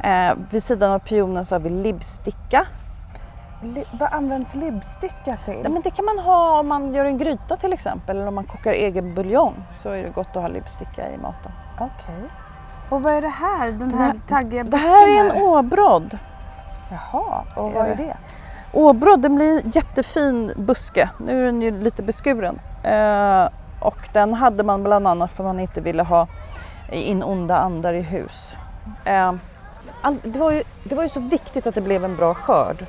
Eh, 0.04 0.32
vid 0.50 0.62
sidan 0.62 0.90
av 0.92 0.98
pionen 0.98 1.44
så 1.44 1.54
har 1.54 1.60
vi 1.60 1.70
libbsticka. 1.70 2.66
Li- 3.62 3.84
vad 3.92 4.12
används 4.12 4.54
libbsticka 4.54 5.36
till? 5.44 5.60
Ja, 5.64 5.68
men 5.68 5.82
det 5.82 5.90
kan 5.90 6.04
man 6.04 6.18
ha 6.18 6.60
om 6.60 6.68
man 6.68 6.94
gör 6.94 7.04
en 7.04 7.18
gryta 7.18 7.56
till 7.56 7.72
exempel 7.72 8.16
eller 8.16 8.28
om 8.28 8.34
man 8.34 8.44
kokar 8.44 8.72
egen 8.72 9.14
buljong 9.14 9.54
så 9.78 9.88
är 9.90 10.02
det 10.02 10.08
gott 10.08 10.36
att 10.36 10.42
ha 10.42 10.48
libbsticka 10.48 11.10
i 11.12 11.16
maten. 11.16 11.52
Okej. 11.80 12.24
Och 12.90 13.02
vad 13.02 13.12
är 13.14 13.22
det 13.22 13.28
här? 13.28 13.72
Den 13.72 13.94
här 13.94 14.06
här- 14.06 14.14
taggiga 14.28 14.64
Det 14.64 14.76
här 14.76 15.08
är 15.08 15.30
en 15.30 15.42
åbrodd. 15.42 16.18
Jaha, 16.90 17.44
och 17.56 17.72
vad 17.72 17.86
är 17.86 17.94
det? 17.94 18.16
Det? 18.72 19.16
Den 19.16 19.34
blir 19.34 19.46
en 19.46 19.70
jättefin 19.70 20.52
buske. 20.56 21.10
Nu 21.18 21.42
är 21.42 21.46
den 21.46 21.62
ju 21.62 21.70
lite 21.70 22.02
beskuren. 22.02 22.60
Eh, 22.84 23.48
och 23.80 24.08
den 24.12 24.34
hade 24.34 24.62
man 24.62 24.82
bland 24.82 25.06
annat 25.06 25.32
för 25.32 25.44
man 25.44 25.60
inte 25.60 25.80
ville 25.80 26.02
ha 26.02 26.26
in 26.92 27.22
onda 27.22 27.56
andar 27.56 27.94
i 27.94 28.02
hus. 28.02 28.56
Eh, 29.04 29.34
all, 30.02 30.16
det, 30.22 30.38
var 30.38 30.52
ju, 30.52 30.62
det 30.84 30.94
var 30.94 31.02
ju 31.02 31.08
så 31.08 31.20
viktigt 31.20 31.66
att 31.66 31.74
det 31.74 31.80
blev 31.80 32.04
en 32.04 32.16
bra 32.16 32.34
skörd. 32.34 32.86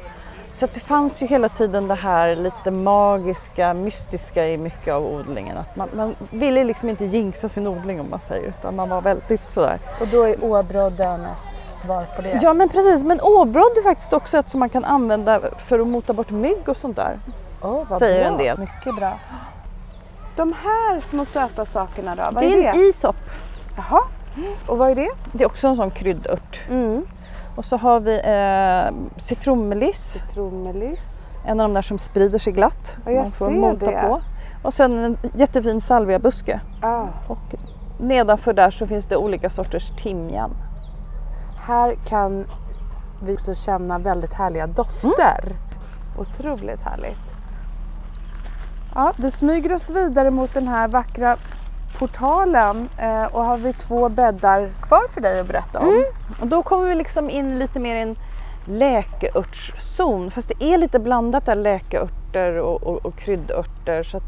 Så 0.53 0.65
att 0.65 0.73
det 0.73 0.79
fanns 0.79 1.21
ju 1.21 1.27
hela 1.27 1.49
tiden 1.49 1.87
det 1.87 1.95
här 1.95 2.35
lite 2.35 2.71
magiska, 2.71 3.73
mystiska 3.73 4.47
i 4.47 4.57
mycket 4.57 4.93
av 4.93 5.05
odlingen. 5.05 5.57
Att 5.57 5.75
man, 5.75 5.89
man 5.95 6.15
ville 6.31 6.63
liksom 6.63 6.89
inte 6.89 7.05
jinxa 7.05 7.49
sin 7.49 7.67
odling 7.67 7.99
om 7.99 8.09
man 8.09 8.19
säger 8.19 8.47
utan 8.47 8.75
man 8.75 8.89
var 8.89 9.01
väldigt 9.01 9.51
sådär. 9.51 9.79
Och 10.01 10.07
då 10.07 10.23
är 10.23 10.43
åbrodden 10.43 11.21
ett 11.25 11.75
svar 11.75 12.05
på 12.15 12.21
det? 12.21 12.39
Ja 12.41 12.53
men 12.53 12.69
precis, 12.69 13.03
men 13.03 13.21
åbrodd 13.21 13.77
är 13.77 13.83
faktiskt 13.83 14.13
också 14.13 14.37
ett 14.37 14.47
som 14.47 14.59
man 14.59 14.69
kan 14.69 14.85
använda 14.85 15.41
för 15.57 15.79
att 15.79 15.87
mota 15.87 16.13
bort 16.13 16.29
mygg 16.29 16.69
och 16.69 16.77
sånt 16.77 16.95
där. 16.95 17.19
oh, 17.61 17.83
vad 17.89 17.99
säger 17.99 18.19
bra. 18.19 18.31
en 18.31 18.37
del. 18.37 18.59
Mycket 18.59 18.95
bra. 18.95 19.19
De 20.35 20.53
här 20.53 20.99
små 20.99 21.25
söta 21.25 21.65
sakerna 21.65 22.15
då? 22.15 22.23
Vad 22.31 22.43
det 22.43 22.53
är 22.53 22.57
är 22.57 22.61
det? 22.61 22.79
en 22.79 22.89
isop. 22.89 23.15
Jaha. 23.77 24.01
Och 24.67 24.77
vad 24.77 24.91
är 24.91 24.95
det? 24.95 25.09
Det 25.33 25.43
är 25.43 25.47
också 25.47 25.67
en 25.67 25.75
sån 25.75 25.91
kryddört. 25.91 26.59
Mm. 26.69 27.05
Och 27.55 27.65
så 27.65 27.77
har 27.77 27.99
vi 27.99 28.13
eh, 28.23 29.11
citronmeliss, 29.17 30.23
Citronmeliss. 30.27 31.37
en 31.45 31.59
av 31.59 31.69
de 31.69 31.73
där 31.73 31.81
som 31.81 31.99
sprider 31.99 32.39
sig 32.39 32.53
glatt. 32.53 32.97
Ja, 33.05 33.11
jag 33.11 33.27
ser 33.27 33.49
mota 33.49 33.85
det. 33.85 34.01
På. 34.01 34.21
Och 34.63 34.73
sen 34.73 35.03
en 35.03 35.17
jättefin 35.33 35.81
salviabuske. 35.81 36.61
Ah. 36.81 37.03
Och 37.27 37.55
nedanför 37.99 38.53
där 38.53 38.71
så 38.71 38.87
finns 38.87 39.05
det 39.07 39.17
olika 39.17 39.49
sorters 39.49 39.89
timjan. 39.97 40.51
Här 41.61 41.95
kan 42.07 42.45
vi 43.23 43.35
också 43.35 43.55
känna 43.55 43.99
väldigt 43.99 44.33
härliga 44.33 44.67
dofter. 44.67 45.55
Otroligt 46.17 46.81
härligt. 46.81 47.35
Ja, 48.95 49.13
vi 49.17 49.31
smyger 49.31 49.73
oss 49.73 49.89
vidare 49.89 50.31
mot 50.31 50.53
den 50.53 50.67
här 50.67 50.87
vackra 50.87 51.37
portalen 52.01 52.89
eh, 52.97 53.25
och 53.25 53.45
har 53.45 53.57
vi 53.57 53.73
två 53.73 54.09
bäddar 54.09 54.69
kvar 54.81 55.01
för 55.09 55.21
dig 55.21 55.39
att 55.39 55.47
berätta 55.47 55.79
om. 55.79 56.03
Och 56.41 56.47
då 56.47 56.63
kommer 56.63 56.87
vi 56.87 56.95
liksom 56.95 57.29
in 57.29 57.59
lite 57.59 57.79
mer 57.79 57.95
i 57.95 58.01
en 58.01 58.15
läkeörtszon. 58.65 60.31
Fast 60.31 60.47
det 60.47 60.63
är 60.63 60.77
lite 60.77 60.99
blandat 60.99 61.45
där 61.45 61.55
läkeörter 61.55 62.57
och, 62.57 62.83
och, 62.83 63.05
och 63.05 63.15
kryddörter. 63.15 64.03
Så 64.03 64.17
att 64.17 64.23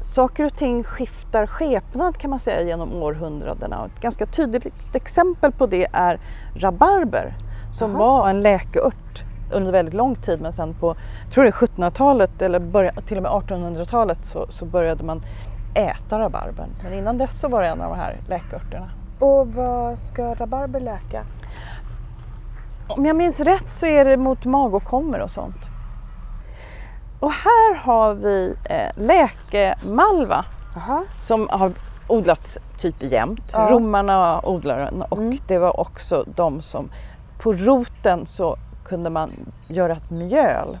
saker 0.00 0.44
och 0.44 0.54
ting 0.54 0.84
skiftar 0.84 1.46
skepnad 1.46 2.16
kan 2.16 2.30
man 2.30 2.40
säga 2.40 2.62
genom 2.62 3.02
århundradena. 3.02 3.80
Och 3.80 3.86
ett 3.86 4.00
ganska 4.00 4.26
tydligt 4.26 4.66
exempel 4.94 5.52
på 5.52 5.66
det 5.66 5.86
är 5.92 6.20
rabarber 6.56 7.34
som 7.72 7.96
Aha. 7.96 8.04
var 8.04 8.30
en 8.30 8.42
läkeört 8.42 9.22
under 9.52 9.72
väldigt 9.72 9.94
lång 9.94 10.14
tid 10.14 10.40
men 10.40 10.52
sen 10.52 10.74
på, 10.74 10.96
tror 11.34 11.44
det 11.44 11.50
är 11.50 11.52
1700-talet 11.52 12.42
eller 12.42 12.58
börja, 12.58 12.92
till 12.92 13.16
och 13.16 13.22
med 13.22 13.32
1800-talet 13.32 14.26
så, 14.26 14.46
så 14.50 14.64
började 14.64 15.04
man 15.04 15.22
äta 15.74 16.18
rabarbern. 16.18 16.68
Men 16.82 16.92
innan 16.94 17.18
dess 17.18 17.40
så 17.40 17.48
var 17.48 17.62
det 17.62 17.68
en 17.68 17.80
av 17.80 17.90
de 17.90 17.98
här 17.98 18.16
läkeörterna. 18.28 18.90
Och 19.18 19.48
vad 19.54 19.98
ska 19.98 20.34
rabarber 20.34 20.80
läka? 20.80 21.24
Om 22.88 23.06
jag 23.06 23.16
minns 23.16 23.40
rätt 23.40 23.70
så 23.70 23.86
är 23.86 24.04
det 24.04 24.16
mot 24.16 24.44
magåkommor 24.44 25.18
och 25.20 25.30
sånt. 25.30 25.56
Och 27.20 27.32
här 27.32 27.74
har 27.74 28.14
vi 28.14 28.54
eh, 28.64 28.90
läkemalva 29.02 30.44
Jaha. 30.74 31.04
som 31.18 31.48
har 31.50 31.72
odlats 32.08 32.58
typ 32.78 33.02
jämt. 33.02 33.50
Ja. 33.52 33.68
Romarna 33.70 34.40
odlar 34.46 34.78
den 34.78 35.02
och 35.02 35.18
Mm. 35.18 35.38
det 35.46 35.58
var 35.58 35.80
också 35.80 36.24
de 36.36 36.62
som 36.62 36.90
på 37.38 37.52
roten 37.52 38.26
så 38.26 38.56
kunde 38.84 39.10
man 39.10 39.32
göra 39.68 39.92
ett 39.92 40.10
mjöl. 40.10 40.78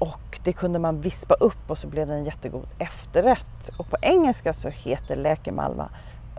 Och 0.00 0.38
det 0.44 0.52
kunde 0.52 0.78
man 0.78 1.00
vispa 1.00 1.34
upp 1.34 1.70
och 1.70 1.78
så 1.78 1.86
blev 1.86 2.06
det 2.06 2.14
en 2.14 2.24
jättegod 2.24 2.66
efterrätt. 2.78 3.70
Och 3.76 3.90
på 3.90 3.96
engelska 4.02 4.52
så 4.52 4.68
heter 4.68 5.16
läkemalva 5.16 5.88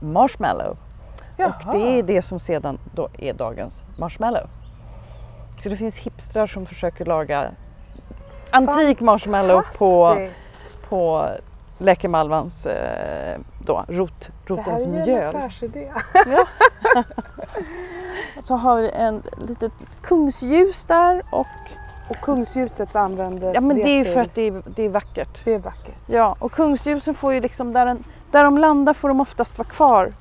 marshmallow. 0.01 0.77
Och 1.37 1.73
det 1.73 1.99
är 1.99 2.03
det 2.03 2.21
som 2.21 2.39
sedan 2.39 2.77
då 2.95 3.09
är 3.17 3.33
dagens 3.33 3.81
marshmallow. 3.97 4.47
Så 5.59 5.69
det 5.69 5.77
finns 5.77 5.99
hipstrar 5.99 6.47
som 6.47 6.65
försöker 6.65 7.05
laga 7.05 7.51
antik 8.51 8.99
marshmallow 8.99 9.61
på, 9.77 10.17
på 10.89 11.29
läkemalvans 11.77 12.65
eh, 12.65 13.39
då, 13.65 13.85
rot, 13.87 14.29
Det 14.47 14.53
här 14.53 14.57
rotens 14.57 14.85
är 14.85 14.89
ju 14.89 14.97
en 14.99 15.05
mjöl. 15.05 15.35
affärsidé. 15.35 15.91
Så 18.43 18.55
har 18.55 18.81
vi 18.81 18.89
en 18.89 19.23
litet 19.47 19.71
kungsljus 20.01 20.85
där 20.85 21.23
och 21.31 21.47
Och 22.11 22.23
kungsljuset, 22.25 22.95
användes 22.95 23.55
ja, 23.55 23.61
men 23.61 23.75
det 23.75 23.81
är 23.83 24.03
till? 24.03 24.13
för 24.13 24.21
att 24.21 24.35
det 24.35 24.41
är, 24.41 24.63
det 24.75 24.83
är 24.83 24.89
vackert. 24.89 25.41
Det 25.43 25.53
är 25.53 25.59
vackert. 25.59 25.95
Ja, 26.07 26.35
och 26.39 26.51
kungsljusen 26.51 27.15
får 27.15 27.33
ju 27.33 27.41
liksom, 27.41 27.73
där, 27.73 27.85
den, 27.85 28.03
där 28.31 28.43
de 28.43 28.57
landar 28.57 28.93
får 28.93 29.07
de 29.07 29.21
oftast 29.21 29.57
vara 29.57 29.67
kvar. 29.67 30.13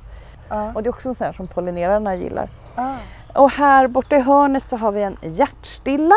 Ja. 0.48 0.72
Och 0.74 0.82
det 0.82 0.88
är 0.88 0.90
också 0.90 1.08
en 1.08 1.14
sån 1.14 1.24
här 1.24 1.32
som 1.32 1.46
pollinerarna 1.48 2.14
gillar. 2.14 2.50
Ah. 2.74 2.94
Och 3.34 3.50
här 3.50 3.88
borta 3.88 4.16
i 4.16 4.20
hörnet 4.20 4.62
så 4.62 4.76
har 4.76 4.92
vi 4.92 5.02
en 5.02 5.16
hjärtstilla 5.22 6.14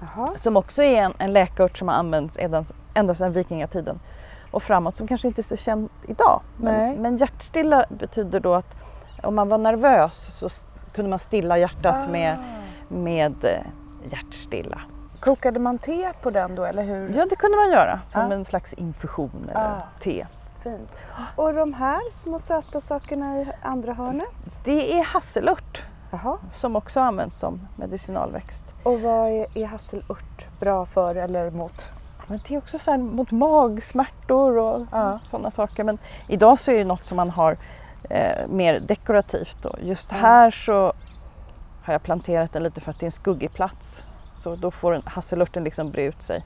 Jaha. 0.00 0.28
som 0.34 0.56
också 0.56 0.82
är 0.82 1.02
en, 1.02 1.14
en 1.18 1.32
läkört 1.32 1.78
som 1.78 1.88
har 1.88 1.94
använts 1.94 2.38
ända, 2.94 3.14
sedan 3.14 3.32
vikingatiden 3.32 4.00
och 4.50 4.62
framåt 4.62 4.96
som 4.96 5.08
kanske 5.08 5.28
inte 5.28 5.40
är 5.40 5.42
så 5.42 5.56
känt 5.56 5.92
idag. 6.06 6.40
Men, 6.56 7.02
men 7.02 7.16
hjärtstilla 7.16 7.84
betyder 7.88 8.40
då 8.40 8.54
att 8.54 8.76
om 9.22 9.34
man 9.34 9.48
var 9.48 9.58
nervös 9.58 10.38
så 10.38 10.48
kunde 10.92 11.10
man 11.10 11.18
stilla 11.18 11.58
hjärtat 11.58 12.04
Ah. 12.06 12.10
med, 12.10 12.38
med 12.88 13.44
eh, 13.44 13.66
hjärtstilla. 14.12 14.80
Kokade 15.20 15.58
man 15.60 15.78
te 15.78 16.12
på 16.22 16.30
den 16.30 16.54
då 16.54 16.64
eller 16.64 16.82
hur? 16.82 17.12
Ja 17.16 17.26
det 17.30 17.36
kunde 17.36 17.56
man 17.56 17.70
göra 17.70 18.00
som 18.04 18.30
Ah. 18.30 18.34
en 18.34 18.44
slags 18.44 18.72
infusion 18.74 19.46
eller 19.50 19.60
Ah. 19.60 19.82
te. 20.00 20.26
Fint. 20.62 20.90
Och 21.36 21.54
de 21.54 21.74
här 21.74 22.10
små 22.10 22.38
söta 22.38 22.80
sakerna 22.80 23.40
i 23.40 23.48
andra 23.62 23.92
hörnet? 23.92 24.60
Det 24.64 24.98
är 24.98 25.04
hasselört 25.04 25.84
Jaha. 26.10 26.38
som 26.56 26.76
också 26.76 27.00
används 27.00 27.36
som 27.38 27.60
medicinalväxt. 27.76 28.74
Och 28.82 29.00
vad 29.00 29.28
är, 29.30 29.46
är 29.58 29.66
hasselört 29.66 30.48
bra 30.60 30.86
för 30.86 31.14
eller 31.14 31.50
mot? 31.50 31.86
Men 32.26 32.40
det 32.48 32.54
är 32.54 32.58
också 32.58 32.78
så 32.78 32.90
här 32.90 32.98
mot 32.98 33.30
magsmärtor 33.30 34.56
och 34.58 34.86
Ja. 34.92 35.18
sådana 35.24 35.50
saker. 35.50 35.84
Men 35.84 35.98
idag 36.28 36.58
så 36.58 36.70
är 36.70 36.78
det 36.78 36.84
något 36.84 37.04
som 37.04 37.16
man 37.16 37.30
har 37.30 37.56
eh, 38.10 38.48
mer 38.48 38.80
dekorativt. 38.80 39.64
Och 39.64 39.76
just 39.82 40.12
Ja. 40.12 40.18
här 40.18 40.50
så 40.50 40.92
har 41.88 41.94
jag 41.94 42.02
planterat 42.02 42.52
den 42.52 42.62
lite 42.62 42.80
för 42.80 42.90
att 42.90 42.98
det 43.00 43.04
är 43.04 43.08
en 43.08 43.12
skuggig 43.12 43.52
plats. 43.52 44.04
Så 44.34 44.56
då 44.56 44.70
får 44.70 44.92
den- 44.92 45.02
hasselörten 45.06 45.64
liksom 45.64 45.90
bre 45.90 46.04
ut 46.04 46.22
sig. 46.22 46.44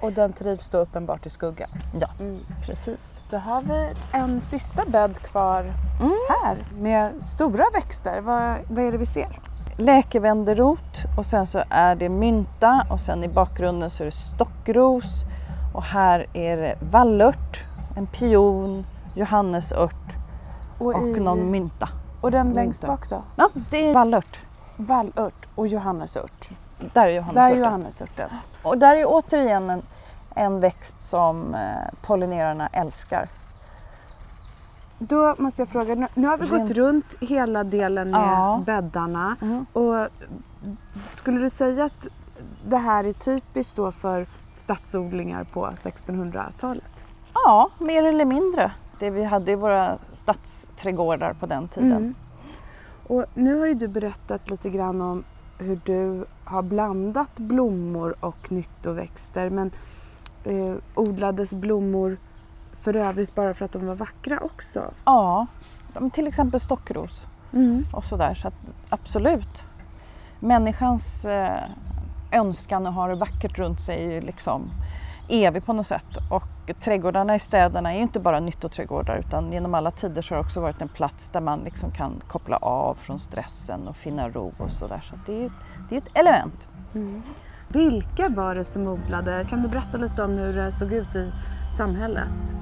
Och 0.00 0.12
den 0.12 0.32
trivs 0.32 0.68
då 0.68 0.78
uppenbart 0.78 1.26
i 1.26 1.30
skugga? 1.30 1.66
Ja. 2.00 2.08
Mm. 2.20 2.38
Precis. 2.66 3.20
Då 3.30 3.36
har 3.36 3.62
vi 3.62 3.92
en 4.12 4.40
sista 4.40 4.84
bädd 4.84 5.18
kvar 5.18 5.72
här 6.42 6.64
med 6.74 7.22
stora 7.22 7.64
växter. 7.74 8.20
Vad, 8.20 8.54
vad 8.70 8.84
är 8.84 8.92
det 8.92 8.98
vi 8.98 9.06
ser? 9.06 9.38
Läkevänderot 9.76 11.04
och 11.18 11.26
sen 11.26 11.46
så 11.46 11.62
är 11.70 11.94
det 11.94 12.08
mynta 12.08 12.86
och 12.90 13.00
sen 13.00 13.24
i 13.24 13.28
bakgrunden 13.28 13.90
så 13.90 14.02
är 14.02 14.04
det 14.04 14.12
stockros 14.12 15.22
Och 15.74 15.82
här 15.82 16.26
är 16.32 16.56
det 16.56 16.78
vallört, 16.90 17.64
en 17.96 18.06
pion, 18.06 18.86
johannesört 19.14 20.16
och, 20.78 20.86
och 20.86 21.06
i- 21.08 21.20
någon 21.20 21.50
mynta. 21.50 21.88
Och 22.20 22.30
den 22.30 22.50
längst 22.52 22.86
bak 22.86 23.10
då? 23.10 23.22
Ja, 23.36 23.48
det 23.70 23.90
är 23.90 23.94
vallört. 23.94 24.38
Vallört 24.76 25.46
och 25.54 25.66
johannesört. 25.66 26.48
Där 26.92 27.02
är 27.02 27.06
Där 27.06 27.14
johannesörten. 27.16 27.52
är 27.52 27.56
johannesörten. 27.64 28.30
Och 28.62 28.78
där 28.78 28.96
är 28.96 29.04
återigen 29.06 29.70
en, 29.70 29.82
en 30.34 30.60
växt 30.60 31.02
som 31.02 31.54
eh, 31.54 31.60
pollinerarna 32.02 32.68
älskar. 32.72 33.28
Då 34.98 35.34
måste 35.38 35.62
jag 35.62 35.68
fråga, 35.68 35.94
nu, 35.94 36.06
nu 36.14 36.26
har 36.26 36.38
vi 36.38 36.46
gått 36.46 36.70
runt 36.70 37.14
hela 37.20 37.64
delen 37.64 38.10
med 38.10 38.20
Ja. 38.20 38.62
bäddarna. 38.66 39.36
Mm. 39.42 39.66
Och 39.72 40.08
skulle 41.12 41.40
du 41.40 41.50
säga 41.50 41.84
att 41.84 42.06
det 42.68 42.76
här 42.76 43.04
är 43.04 43.12
typiskt 43.12 43.76
då 43.76 43.92
för 43.92 44.26
stadsodlingar 44.54 45.44
på 45.44 45.66
1600-talet? 45.66 47.04
Ja, 47.34 47.68
mer 47.78 48.04
eller 48.04 48.24
mindre. 48.24 48.72
Det 48.98 49.10
vi 49.10 49.24
hade 49.24 49.52
i 49.52 49.54
våra 49.54 49.98
stadsträdgårdar 50.12 51.32
på 51.32 51.46
den 51.46 51.68
tiden. 51.68 51.92
Mm. 51.92 52.14
Och 53.08 53.24
nu 53.34 53.58
har 53.58 53.66
ju 53.66 53.74
du 53.74 53.88
berättat 53.88 54.50
lite 54.50 54.70
grann 54.70 55.00
om 55.02 55.24
hur 55.58 55.80
du 55.84 56.24
har 56.44 56.62
blandat 56.62 57.36
blommor 57.36 58.14
och 58.20 58.52
nyttoväxter 58.52 59.50
men 59.50 59.70
eh, 60.44 60.74
odlades 60.94 61.54
blommor 61.54 62.16
för 62.80 62.96
övrigt 62.96 63.34
bara 63.34 63.54
för 63.54 63.64
att 63.64 63.72
de 63.72 63.86
var 63.86 63.94
vackra 63.94 64.38
också? 64.40 64.90
Ja, 65.04 65.46
till 66.12 66.26
exempel 66.26 66.60
stockros 66.60 67.24
Mm. 67.52 67.84
och 67.92 68.04
sådär. 68.04 68.34
Så 68.34 68.50
absolut. 68.88 69.62
Människans 70.40 71.24
eh, 71.24 71.62
önskan 72.32 72.86
att 72.86 72.94
ha 72.94 73.06
det 73.08 73.14
vackert 73.14 73.58
runt 73.58 73.80
sig 73.80 74.04
är 74.04 74.12
ju 74.12 74.20
liksom 74.20 74.70
evig 75.28 75.64
på 75.64 75.72
något 75.72 75.86
sätt. 75.86 76.16
Och 76.30 76.72
trädgårdarna 76.80 77.34
i 77.34 77.38
städerna 77.38 77.92
är 77.92 77.96
ju 77.96 78.02
inte 78.02 78.20
bara 78.20 78.40
nyttoträdgårdar 78.40 79.16
utan 79.16 79.52
genom 79.52 79.74
alla 79.74 79.90
tider 79.90 80.22
så 80.22 80.34
har 80.34 80.36
det 80.36 80.46
också 80.46 80.60
varit 80.60 80.82
en 80.82 80.88
plats 80.88 81.30
där 81.30 81.40
man 81.40 81.60
liksom 81.60 81.90
kan 81.90 82.20
koppla 82.28 82.56
av 82.56 82.94
från 82.94 83.18
stressen 83.18 83.88
och 83.88 83.96
finna 83.96 84.28
ro 84.28 84.52
och 84.58 84.70
sådär. 84.70 85.04
Så 85.10 85.16
det 85.26 85.32
är 85.32 85.42
ju 85.42 85.50
det 85.88 85.94
är 85.94 85.98
ett 85.98 86.18
element. 86.18 86.68
Mm. 86.94 87.22
Vilka 87.68 88.28
var 88.28 88.54
det 88.54 88.64
som 88.64 88.88
odlade? 88.88 89.46
Kan 89.50 89.62
du 89.62 89.68
berätta 89.68 89.98
lite 89.98 90.22
om 90.24 90.30
hur 90.30 90.56
det 90.56 90.72
såg 90.72 90.92
ut 90.92 91.16
i 91.16 91.32
samhället? 91.76 92.54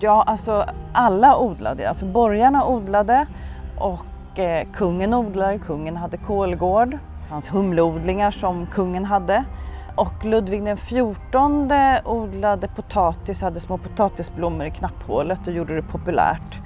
Ja, 0.00 0.22
alltså 0.26 0.64
alla 0.92 1.38
odlade. 1.38 1.88
Alltså 1.88 2.04
borgarna 2.04 2.64
odlade 2.64 3.26
och 3.78 4.38
eh, 4.38 4.66
kungen 4.72 5.14
odlade. 5.14 5.58
Kungen 5.58 5.96
hade 5.96 6.16
kolgård. 6.16 6.90
Det 6.90 7.28
fanns 7.28 7.48
humleodlingar 7.48 8.30
som 8.30 8.66
kungen 8.66 9.04
hade. 9.04 9.44
Och 9.98 10.24
Ludvig 10.24 10.64
den 10.64 10.76
XIV 10.76 11.02
odlade 12.04 12.68
potatis, 12.68 13.42
hade 13.42 13.60
små 13.60 13.78
potatisblommor 13.78 14.66
i 14.66 14.70
knapphålet 14.70 15.46
och 15.46 15.52
gjorde 15.52 15.74
det 15.74 15.82
populärt. 15.82 16.60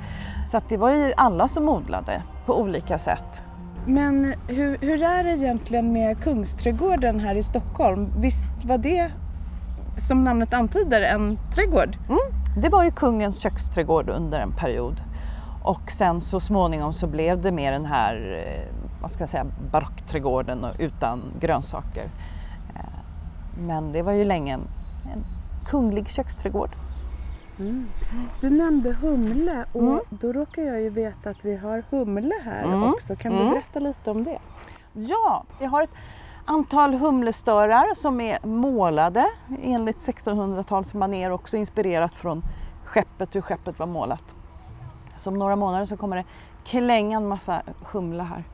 Så 0.49 0.57
att 0.57 0.69
det 0.69 0.77
var 0.77 0.91
ju 0.91 1.13
alla 1.17 1.49
som 1.49 1.69
odlade 1.69 2.23
på 2.47 2.61
olika 2.61 2.99
sätt. 2.99 3.43
Men 3.87 4.35
hur, 4.49 4.79
hur 4.81 5.03
är 5.03 5.25
det 5.25 5.31
egentligen 5.31 5.93
med 5.93 6.23
Kungsträdgården 6.23 7.21
här 7.21 7.35
i 7.35 7.43
Stockholm? 7.43 8.09
Visst 8.21 8.65
var 8.65 8.79
det, 8.79 9.11
som 10.09 10.25
namnet 10.25 10.55
antyder, 10.55 11.03
en 11.03 11.39
trädgård? 11.55 11.97
Det 12.63 12.69
var 12.69 12.85
ju 12.85 12.91
kungens 12.91 13.43
köksträdgård 13.43 14.09
under 14.09 14.41
en 14.41 14.53
period. 14.53 15.03
Och 15.63 15.93
sen 15.93 16.21
så 16.21 16.41
småningom 16.41 16.93
så 16.93 17.07
blev 17.07 17.41
det 17.41 17.53
mer 17.53 17.73
den 17.73 17.87
här, 17.87 18.45
eh, 18.47 19.01
vad 19.01 19.11
ska 19.11 19.23
jag 19.23 19.29
säga, 19.29 19.47
barockträdgården 19.73 20.67
utan 20.79 21.23
grönsaker. 21.41 22.09
Men 23.59 23.93
det 23.93 24.03
var 24.03 24.13
ju 24.13 24.25
länge 24.25 24.55
en, 24.55 24.61
en 25.13 25.25
kunglig 25.67 26.09
köksträdgård. 26.09 26.71
Du 28.41 28.51
nämnde 28.51 28.93
humle 28.93 29.65
och 29.73 29.81
Mm. 29.83 30.01
då 30.11 30.33
råkar 30.33 30.63
jag 30.63 30.81
ju 30.81 30.91
veta 30.91 31.31
att 31.31 31.45
vi 31.45 31.57
har 31.57 31.85
humle 31.91 32.35
här 32.45 32.65
Mm. 32.65 32.85
också. 32.85 33.17
Kan 33.17 33.33
du 33.33 33.39
Mm. 33.39 33.51
berätta 33.51 33.79
lite 33.81 34.11
om 34.11 34.25
det? 34.25 34.39
Ja, 34.93 35.45
vi 35.59 35.67
har 35.67 35.83
ett 35.83 35.91
antal 36.45 36.95
humlestörar 36.95 37.95
som 37.95 38.21
är 38.21 38.47
målade 38.47 39.27
enligt 39.63 39.99
1600-talsmanér 39.99 41.31
också 41.31 41.57
inspirerat 41.57 42.15
från 42.15 42.43
skeppet, 42.85 43.35
hur 43.35 43.41
skeppet 43.41 43.79
var 43.79 43.87
målat. 43.87 44.25
Så 45.17 45.31
om 45.31 45.39
några 45.39 45.57
månader 45.57 45.87
så 45.87 45.97
kommer 45.97 46.17
det 46.17 46.25
klänga 46.65 47.17
en 47.17 47.29
massa 47.29 47.63
humle 47.93 48.23
här. 48.23 48.45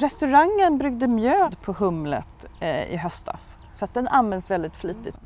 Restaurangen 0.00 0.78
bryggde 0.78 1.06
mjöd 1.06 1.56
på 1.62 1.72
humlet 1.72 2.46
eh, 2.60 2.92
i 2.92 2.96
höstas 2.96 3.56
så 3.74 3.84
att 3.84 3.94
den 3.94 4.08
används 4.08 4.50
väldigt 4.50 4.76
flitigt. 4.76 5.16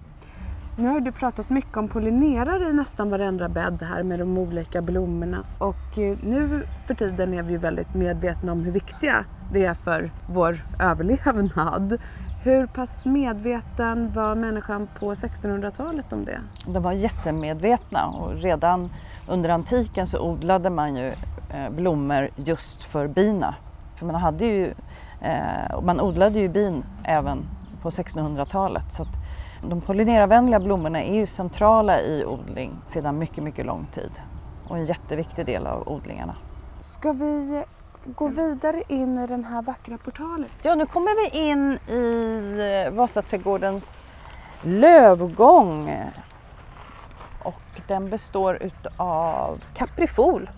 Nu 0.79 0.89
har 0.89 1.01
du 1.01 1.13
pratat 1.13 1.51
mycket 1.51 1.77
om 1.77 1.89
pollinerare 1.89 2.71
i 2.71 2.73
nästan 2.73 3.11
varenda 3.11 3.49
bädd 3.49 3.83
här 3.83 4.03
med 4.03 4.19
de 4.19 4.39
olika 4.39 4.83
blommorna 4.83 5.45
och 5.59 5.99
eh, 5.99 6.19
nu 6.23 6.67
för 6.87 6.95
tiden 6.95 7.35
är 7.35 7.43
vi 7.43 7.53
ju 7.53 7.59
väldigt 7.59 7.95
medvetna 7.95 8.53
om 8.53 8.65
hur 8.65 8.73
viktiga 8.73 9.25
det 9.53 9.65
är 9.65 9.75
för 9.75 10.11
vår 10.27 10.57
överlevnad. 10.81 11.99
Hur 12.45 12.67
pass 12.67 13.07
medveten 13.07 14.13
var 14.15 14.35
människan 14.35 14.89
på 14.99 15.15
1600-talet 15.15 16.13
om 16.13 16.25
det? 16.25 16.41
De 16.67 16.83
var 16.83 16.93
jättemedvetna 16.93 18.07
och 18.07 18.35
redan 18.35 18.91
under 19.29 19.51
antiken 19.51 20.07
så 20.07 20.21
odlade 20.21 20.71
man 20.71 20.97
ju 20.97 21.07
eh, 21.51 21.71
blommor 21.71 22.29
just 22.37 22.85
för 22.85 23.09
bina. 23.09 23.55
För 24.03 24.07
man, 24.07 24.21
hade 24.21 24.45
ju, 24.45 24.75
eh, 25.21 25.81
man 25.83 26.01
odlade 26.01 26.39
ju 26.39 26.49
bin 26.49 26.85
även 27.05 27.45
på 27.83 27.91
1600-talet. 27.91 28.93
Så 28.93 29.07
de 29.69 29.81
pollinerarvänliga 29.81 30.61
blommorna 30.61 31.03
är 31.03 31.15
ju 31.15 31.27
centrala 31.27 32.01
i 32.01 32.25
odling 32.25 32.73
sedan 32.87 33.19
mycket, 33.19 33.45
mycket 33.45 33.67
lång 33.67 33.87
tid 33.93 34.11
och 34.69 34.77
en 34.77 34.85
jätteviktig 34.85 35.47
del 35.47 35.67
av 35.67 35.89
odlingarna. 35.89 36.35
Ska 36.81 37.13
vi 37.13 37.65
gå 38.05 38.29
vidare 38.29 38.83
in 38.89 39.19
i 39.19 39.27
den 39.27 39.45
här 39.45 39.63
vackra 39.63 39.99
portalen? 39.99 40.49
Ja, 40.63 40.75
nu 40.75 40.87
kommer 40.87 41.31
vi 41.31 41.51
in 41.51 41.79
i 41.97 42.85
eh, 42.87 42.93
Vasaträdgårdens 42.93 44.07
lövgång. 44.63 46.01
Och 47.45 47.81
den 47.89 48.11
består 48.11 48.63
utav 48.63 49.65
kaprifol. 49.75 50.51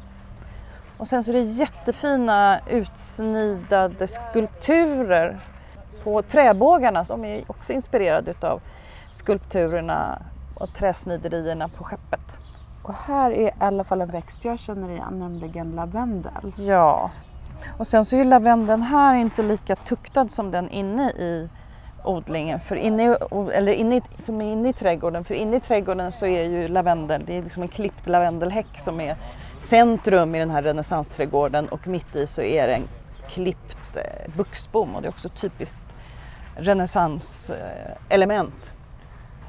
Och 0.99 1.09
sen 1.09 1.23
så 1.25 1.31
är 1.31 1.33
det 1.35 1.41
jättefina 1.41 2.61
utsnidade 2.71 4.07
skulpturer 4.07 5.41
på 6.05 6.23
träbågarna 6.23 7.05
som 7.05 7.25
är 7.25 7.43
också 7.47 7.73
inspirerade 7.73 8.31
utav 8.31 8.61
skulpturerna 9.11 10.23
och 10.55 10.75
träsniderierna 10.75 11.69
på 11.69 11.85
skeppet. 11.85 12.21
Och 12.83 12.95
här 13.07 13.31
är 13.31 13.41
i 13.49 13.51
alla 13.59 13.85
fall 13.85 14.01
en 14.01 14.09
växt 14.11 14.45
jag 14.45 14.59
känner 14.59 14.91
igen, 14.91 15.19
nämligen 15.19 15.71
lavendel. 15.71 16.53
Ja. 16.57 17.11
Och 17.79 17.87
sen 17.87 18.05
så 18.05 18.17
är 18.17 18.25
lavendeln 18.25 18.83
här 18.83 19.15
inte 19.15 19.43
lika 19.43 19.77
tuktad 19.77 20.29
som 20.29 20.51
den 20.51 20.71
inne 20.71 21.11
i 21.11 21.49
odlingen, 22.05 22.61
för 22.61 22.77
inne, 22.77 23.03
i- 23.05 23.17
eller 23.55 23.73
inne 23.73 23.97
i, 23.97 24.03
som 24.19 24.41
är 24.41 24.53
inne 24.53 24.69
i 24.69 24.73
trädgården. 24.73 25.25
För 25.25 25.35
inne 25.35 25.57
i 25.57 25.61
trädgården 25.61 26.13
så 26.13 26.27
är 26.27 26.43
ju 26.45 26.69
lavendel, 26.69 27.23
det 27.27 27.39
är 27.39 27.43
liksom 27.43 27.63
en 27.63 27.69
klippt 27.69 28.07
lavendelhäck 28.07 28.79
som 28.79 29.01
är 29.01 29.17
centrum 29.69 30.35
i 30.35 30.39
den 30.39 30.51
här 30.51 30.63
renässansträdgården 30.63 31.69
och 31.69 31.87
mitt 31.87 32.17
i 32.17 32.27
så 32.27 32.43
är 32.43 32.67
det 32.67 32.75
en 32.75 32.89
klippt 33.29 33.97
eh, 33.97 34.37
buxbom 34.37 34.95
och 34.95 35.03
det 35.03 35.09
är 35.09 35.11
också 35.11 35.29
typiskt 35.29 35.83
renässanselement. 36.57 38.75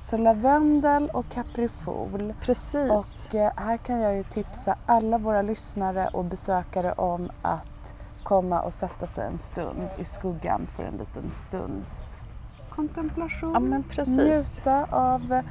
Så 0.02 0.18
lavendel 0.18 1.10
och 1.10 1.30
kaprifol. 1.30 2.34
Precis. 2.42 3.28
Och 3.32 3.36
eh, 3.36 3.52
här 3.56 3.78
kan 3.78 4.00
jag 4.00 4.16
ju 4.16 4.24
tipsa 4.24 4.78
alla 4.86 5.18
våra 5.18 5.42
lyssnare 5.42 6.08
och 6.08 6.26
besökare 6.26 6.92
om 6.92 7.32
att 7.42 7.96
komma 8.24 8.62
och 8.62 8.74
sätta 8.74 9.08
sig 9.08 9.28
en 9.28 9.38
stund 9.38 9.90
i 9.98 10.06
skuggan 10.06 10.68
för 10.76 10.84
en 10.84 10.98
liten 10.98 11.32
stunds 11.32 12.22
kontemplation. 12.70 13.52
Ja 13.54 13.60
men 13.60 13.84
precis. 13.84 14.58
Njuta 14.58 14.86
av 14.92 15.42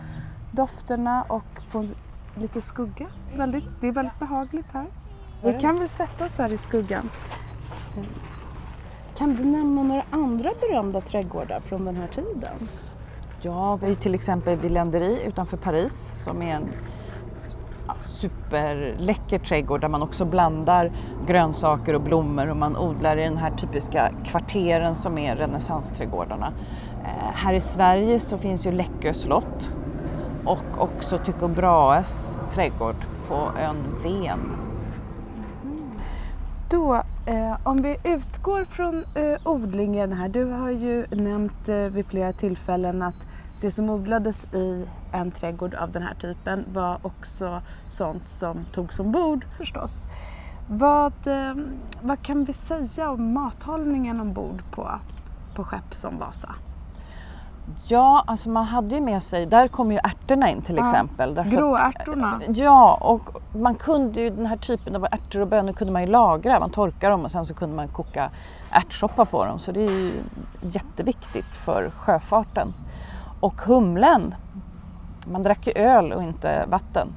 dofterna 0.51 1.25
och 1.29 1.61
få 1.69 1.87
lite 2.41 2.61
skugga. 2.61 3.07
Väldigt, 3.37 3.65
det 3.81 3.89
är 3.89 3.93
väldigt 3.93 4.19
behagligt 4.19 4.67
här. 4.73 4.87
Vi 5.43 5.53
kan 5.53 5.79
väl 5.79 5.89
sätta 5.89 6.25
oss 6.25 6.39
här 6.39 6.53
i 6.53 6.57
skuggan. 6.57 7.11
Kan 9.17 9.35
du 9.35 9.45
nämna 9.45 9.83
några 9.83 10.05
andra 10.11 10.51
berömda 10.61 11.01
trädgårdar 11.01 11.61
från 11.61 11.85
den 11.85 11.97
här 11.97 12.09
tiden? 12.09 12.69
Ja, 13.43 13.77
vi 13.77 13.89
ju 13.89 13.95
till 13.95 14.15
exempel 14.15 14.57
Villanderi 14.57 15.27
utanför 15.27 15.57
Paris 15.57 16.25
som 16.25 16.43
är 16.43 16.55
en 16.55 16.69
superläcker 18.03 19.39
trädgård 19.39 19.81
där 19.81 19.89
man 19.89 20.03
också 20.03 20.25
blandar 20.25 20.93
grönsaker 21.27 21.95
och 21.95 22.03
blommor 22.03 22.51
och 22.51 22.57
man 22.57 22.77
odlar 22.77 23.17
i 23.17 23.25
den 23.25 23.37
här 23.37 23.51
typiska 23.51 24.11
kvarteren 24.25 24.97
som 24.97 25.19
är 25.19 25.37
renässansträdgårdarna. 25.37 26.53
Eh, 27.05 27.35
här 27.35 27.55
i 27.55 27.61
Sverige 27.61 28.21
så 28.21 28.39
finns 28.39 28.67
ju 28.67 28.73
Läckö 28.73 29.15
slott 29.15 29.71
och 30.47 30.65
också 30.79 31.19
Tycho 31.19 31.49
Brahes 31.49 32.41
trädgård 32.51 33.07
på 33.29 33.51
ön 33.59 33.85
Ven. 34.03 34.57
Då, 36.71 36.95
eh, 37.27 37.57
om 37.67 37.77
vi 37.77 37.97
utgår 38.05 38.65
från 38.65 39.05
eh, 39.15 39.41
odlingen 39.45 40.13
här. 40.13 40.29
Du 40.29 40.45
har 40.45 40.71
ju 40.71 41.07
nämnt 41.11 41.69
eh, 41.69 41.77
vid 41.77 42.07
flera 42.07 42.33
tillfällen 42.33 43.03
att 43.03 43.27
det 43.61 43.71
som 43.71 43.91
odlades 43.91 44.55
i 44.55 44.89
en 45.13 45.31
trädgård 45.31 45.75
av 45.75 45.93
den 45.93 46.03
här 46.03 46.15
typen 46.15 46.65
var 46.75 46.99
också 47.07 47.63
sånt 47.87 48.29
som 48.29 48.65
togs 48.73 48.99
ombord 48.99 49.47
förstås. 49.59 50.09
Vad, 50.69 51.27
eh, 51.27 51.55
vad 52.01 52.23
kan 52.23 52.45
vi 52.45 52.53
säga 52.53 53.11
om 53.11 53.33
mathållningen 53.33 54.21
ombord 54.21 54.63
på, 54.73 54.91
på 55.55 55.65
skepp 55.65 55.95
som 55.95 56.19
Vasa? 56.19 56.55
Ja, 57.87 58.25
alltså 58.27 58.49
man 58.49 58.65
hade 58.65 58.95
ju 58.95 59.01
med 59.01 59.23
sig, 59.23 59.47
där 59.47 59.69
kommer 59.69 59.93
ju 59.95 59.99
ärtorna 60.05 60.51
in 60.51 60.63
till 60.63 60.77
Ja, 60.77 60.83
exempel. 60.83 61.35
därför 61.35 61.51
Gråärtorna. 61.51 62.41
Ja, 62.49 62.95
och 63.01 63.43
man 63.61 63.75
kunde 63.75 64.21
ju 64.21 64.31
den 64.31 64.47
här 64.47 64.57
typen 64.57 64.97
av 64.97 65.05
ärtor 65.05 65.41
och 65.41 65.49
bönor 65.49 65.73
kunde 65.73 65.93
man 65.93 66.03
ju 66.03 66.09
lagra. 66.09 66.61
Man 66.61 66.71
torkar 66.71 67.11
dem 67.11 67.25
och 67.25 67.31
sen 67.31 67.47
så 67.47 67.55
kunde 67.55 67.77
man 67.77 67.89
koka 67.89 68.31
ärtsoppa 68.71 69.25
på 69.25 69.45
dem. 69.45 69.59
Så 69.59 69.73
det 69.73 69.81
är 69.81 69.91
ju 69.91 70.13
jätteviktigt 70.63 71.57
för 71.57 71.91
sjöfarten. 71.91 72.73
Och 73.41 73.55
humlen, 73.61 74.35
man 75.33 75.43
drack 75.43 75.67
ju 75.67 75.73
öl 75.73 76.13
och 76.13 76.23
inte 76.23 76.67
vatten. 76.69 77.09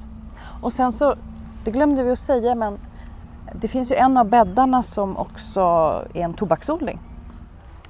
Och 0.62 0.72
sen 0.72 0.92
så, 0.92 1.14
det 1.64 1.70
glömde 1.70 2.02
vi 2.02 2.10
att 2.10 2.18
säga, 2.18 2.54
men 2.54 2.78
det 3.54 3.68
finns 3.68 3.90
ju 3.90 3.94
en 3.94 4.16
av 4.16 4.28
bäddarna 4.28 4.82
som 4.82 5.16
också 5.16 5.60
är 6.14 6.22
en 6.24 6.34
tobaksodling. 6.34 6.98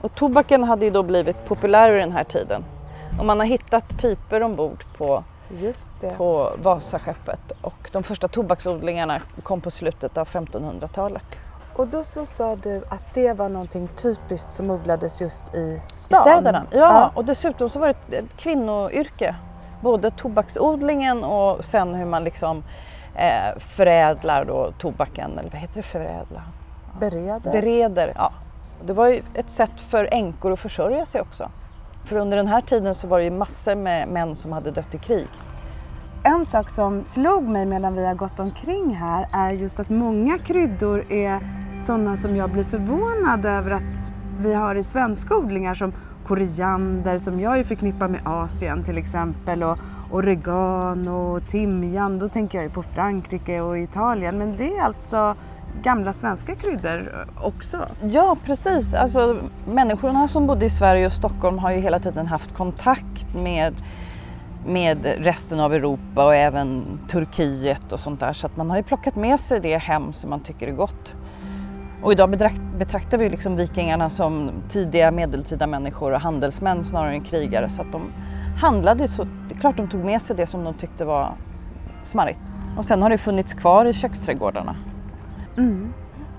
Och 0.00 0.14
tobaken 0.14 0.64
hade 0.64 0.84
ju 0.84 0.90
då 0.90 1.02
blivit 1.02 1.44
populär 1.46 1.90
vid 1.92 2.00
den 2.00 2.12
här 2.12 2.24
tiden. 2.24 2.64
Och 3.18 3.26
man 3.26 3.38
har 3.38 3.46
hittat 3.46 3.88
piper 3.88 4.42
ombord 4.42 4.84
på 4.98 5.24
på 6.16 6.52
Vasaskeppet 6.62 7.52
och 7.62 7.90
de 7.92 8.02
första 8.02 8.28
tobaksodlingarna 8.28 9.18
kom 9.42 9.60
på 9.60 9.70
slutet 9.70 10.18
av 10.18 10.28
1500-talet. 10.28 11.24
Och 11.76 11.86
då 11.86 12.04
så 12.04 12.26
sa 12.26 12.56
du 12.56 12.82
att 12.88 13.14
det 13.14 13.32
var 13.32 13.48
någonting 13.48 13.88
typiskt 13.96 14.52
som 14.52 14.70
odlades 14.70 15.20
just 15.20 15.54
i 15.54 15.58
I 15.58 15.80
stan? 15.94 16.20
städerna. 16.20 16.62
Ja, 16.70 17.10
och 17.14 17.24
dessutom 17.24 17.70
så 17.70 17.78
var 17.78 17.86
det 17.86 17.92
ett- 18.16 18.24
ett 18.24 18.36
kvinnoyrke. 18.36 19.34
Både 19.80 20.10
tobaksodlingen 20.10 21.24
och 21.24 21.64
sen 21.64 21.94
hur 21.94 22.04
man 22.06 22.24
liksom 22.24 22.64
eh, 23.14 23.58
förädlar 23.58 24.44
då 24.44 24.72
tobaken, 24.78 25.38
eller 25.38 25.50
vad 25.50 25.60
heter 25.60 25.74
det 25.76 25.82
förädla? 25.82 26.42
Bereder. 27.00 27.52
Bereder, 27.52 28.12
ja. 28.16 28.32
Det 28.86 28.92
var 28.92 29.08
ju 29.08 29.22
ett 29.34 29.50
sätt 29.50 29.80
för 29.88 30.08
änkor 30.12 30.52
att 30.52 30.60
försörja 30.60 31.06
sig 31.06 31.20
också. 31.20 31.50
För 32.04 32.16
under 32.16 32.36
den 32.36 32.46
här 32.46 32.60
tiden 32.60 32.94
så 32.94 33.06
var 33.06 33.18
det 33.18 33.24
ju 33.24 33.30
massor 33.30 33.74
med 33.74 34.08
män 34.08 34.36
som 34.36 34.52
hade 34.52 34.70
dött 34.70 34.94
i 34.94 34.98
krig. 34.98 35.28
En 36.22 36.44
sak 36.44 36.70
som 36.70 37.04
slog 37.04 37.48
mig 37.48 37.66
medan 37.66 37.94
vi 37.94 38.06
har 38.06 38.14
gått 38.14 38.40
omkring 38.40 38.94
här 38.94 39.28
är 39.32 39.50
just 39.50 39.80
att 39.80 39.90
många 39.90 40.38
kryddor 40.38 41.12
är 41.12 41.40
sådana 41.76 42.16
som 42.16 42.36
jag 42.36 42.50
blir 42.50 42.64
förvånad 42.64 43.46
över 43.46 43.70
att 43.70 44.10
vi 44.40 44.54
har 44.54 44.74
i 44.74 44.82
svenska 44.82 45.36
odlingar 45.36 45.74
som 45.74 45.92
koriander 46.26 47.18
som 47.18 47.40
jag 47.40 47.58
ju 47.58 47.64
förknippar 47.64 48.08
med 48.08 48.20
Asien 48.24 48.84
till 48.84 48.98
exempel 48.98 49.62
och 49.62 49.78
oregano 50.10 51.36
och 51.36 51.48
timjan. 51.48 52.18
Då 52.18 52.28
tänker 52.28 52.58
jag 52.58 52.64
ju 52.64 52.70
på 52.70 52.82
Frankrike 52.82 53.60
och 53.60 53.78
Italien 53.78 54.38
men 54.38 54.56
det 54.56 54.76
är 54.76 54.82
alltså 54.82 55.34
gamla 55.82 56.12
svenska 56.12 56.54
kryddor 56.54 57.26
också. 57.42 57.86
Ja, 58.02 58.36
precis. 58.44 58.94
Alltså, 58.94 59.36
människorna 59.66 60.28
som 60.28 60.46
bodde 60.46 60.66
i 60.66 60.70
Sverige 60.70 61.06
och 61.06 61.12
Stockholm 61.12 61.58
har 61.58 61.70
ju 61.70 61.80
hela 61.80 61.98
tiden 61.98 62.26
haft 62.26 62.54
kontakt 62.54 63.34
med, 63.34 63.74
med 64.66 65.06
resten 65.18 65.60
av 65.60 65.74
Europa 65.74 66.24
och 66.24 66.34
även 66.34 66.98
Turkiet 67.08 67.92
och 67.92 68.00
sånt 68.00 68.20
där. 68.20 68.32
Så 68.32 68.46
att 68.46 68.56
man 68.56 68.70
har 68.70 68.76
ju 68.76 68.82
plockat 68.82 69.16
med 69.16 69.40
sig 69.40 69.60
det 69.60 69.78
hem 69.78 70.12
som 70.12 70.30
man 70.30 70.40
tycker 70.40 70.68
är 70.68 70.72
gott. 70.72 71.14
Och 72.02 72.12
idag 72.12 72.30
betraktar 72.78 73.18
vi 73.18 73.28
liksom 73.28 73.56
vikingarna 73.56 74.10
som 74.10 74.50
tidiga 74.68 75.10
medeltida 75.10 75.66
människor 75.66 76.12
och 76.12 76.20
handelsmän 76.20 76.84
snarare 76.84 77.12
än 77.12 77.24
krigare. 77.24 77.68
Så 77.68 77.82
att 77.82 77.92
de 77.92 78.02
handlade 78.60 79.08
så 79.08 79.24
det 79.24 79.54
är 79.54 79.58
klart 79.60 79.76
de 79.76 79.88
tog 79.88 80.04
med 80.04 80.22
sig 80.22 80.36
det 80.36 80.46
som 80.46 80.64
de 80.64 80.74
tyckte 80.74 81.04
var 81.04 81.32
smarrigt. 82.02 82.40
Och 82.76 82.84
sen 82.84 83.02
har 83.02 83.10
det 83.10 83.18
funnits 83.18 83.54
kvar 83.54 83.84
i 83.84 83.92
köksträdgårdarna. 83.92 84.76
Mm. 85.58 85.92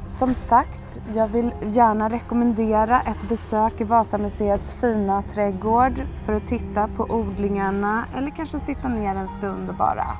Som 0.07 0.33
sagt, 0.35 1.01
jag 1.13 1.27
vill 1.27 1.51
gärna 1.61 2.09
rekommendera 2.09 3.01
ett 3.01 3.29
besök 3.29 3.81
i 3.81 3.83
Vasamuseets 3.83 4.73
fina 4.73 5.21
trädgård 5.21 6.03
för 6.25 6.33
att 6.33 6.47
titta 6.47 6.87
på 6.87 7.03
odlingarna 7.03 8.05
eller 8.17 8.29
kanske 8.29 8.59
sitta 8.59 8.87
ner 8.87 9.15
en 9.15 9.27
stund 9.27 9.69
och 9.69 9.75
bara 9.75 10.17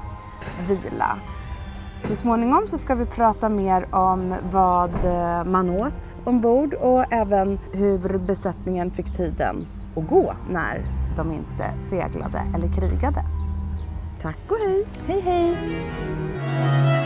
vila. 0.68 1.20
Så 2.02 2.16
småningom 2.16 2.68
så 2.68 2.78
ska 2.78 2.96
vi 2.96 3.06
prata 3.06 3.50
mer 3.50 3.96
om 3.96 4.36
vad 4.52 5.06
eh, 5.06 5.44
man 5.44 5.70
åt 5.70 6.16
ombord 6.24 6.74
och 6.74 7.14
även 7.14 7.60
hur 7.74 8.18
besättningen 8.18 8.92
fick 8.92 9.18
tiden 9.18 9.68
att 9.96 10.08
gå 10.08 10.34
när 10.50 10.86
de 11.16 11.32
inte 11.32 11.80
seglade 11.80 12.42
eller 12.56 12.68
krigade. 12.68 13.24
Tack 14.22 14.40
och 14.48 14.58
hej! 14.58 14.86
Hej 15.08 15.22
hej! 15.22 16.99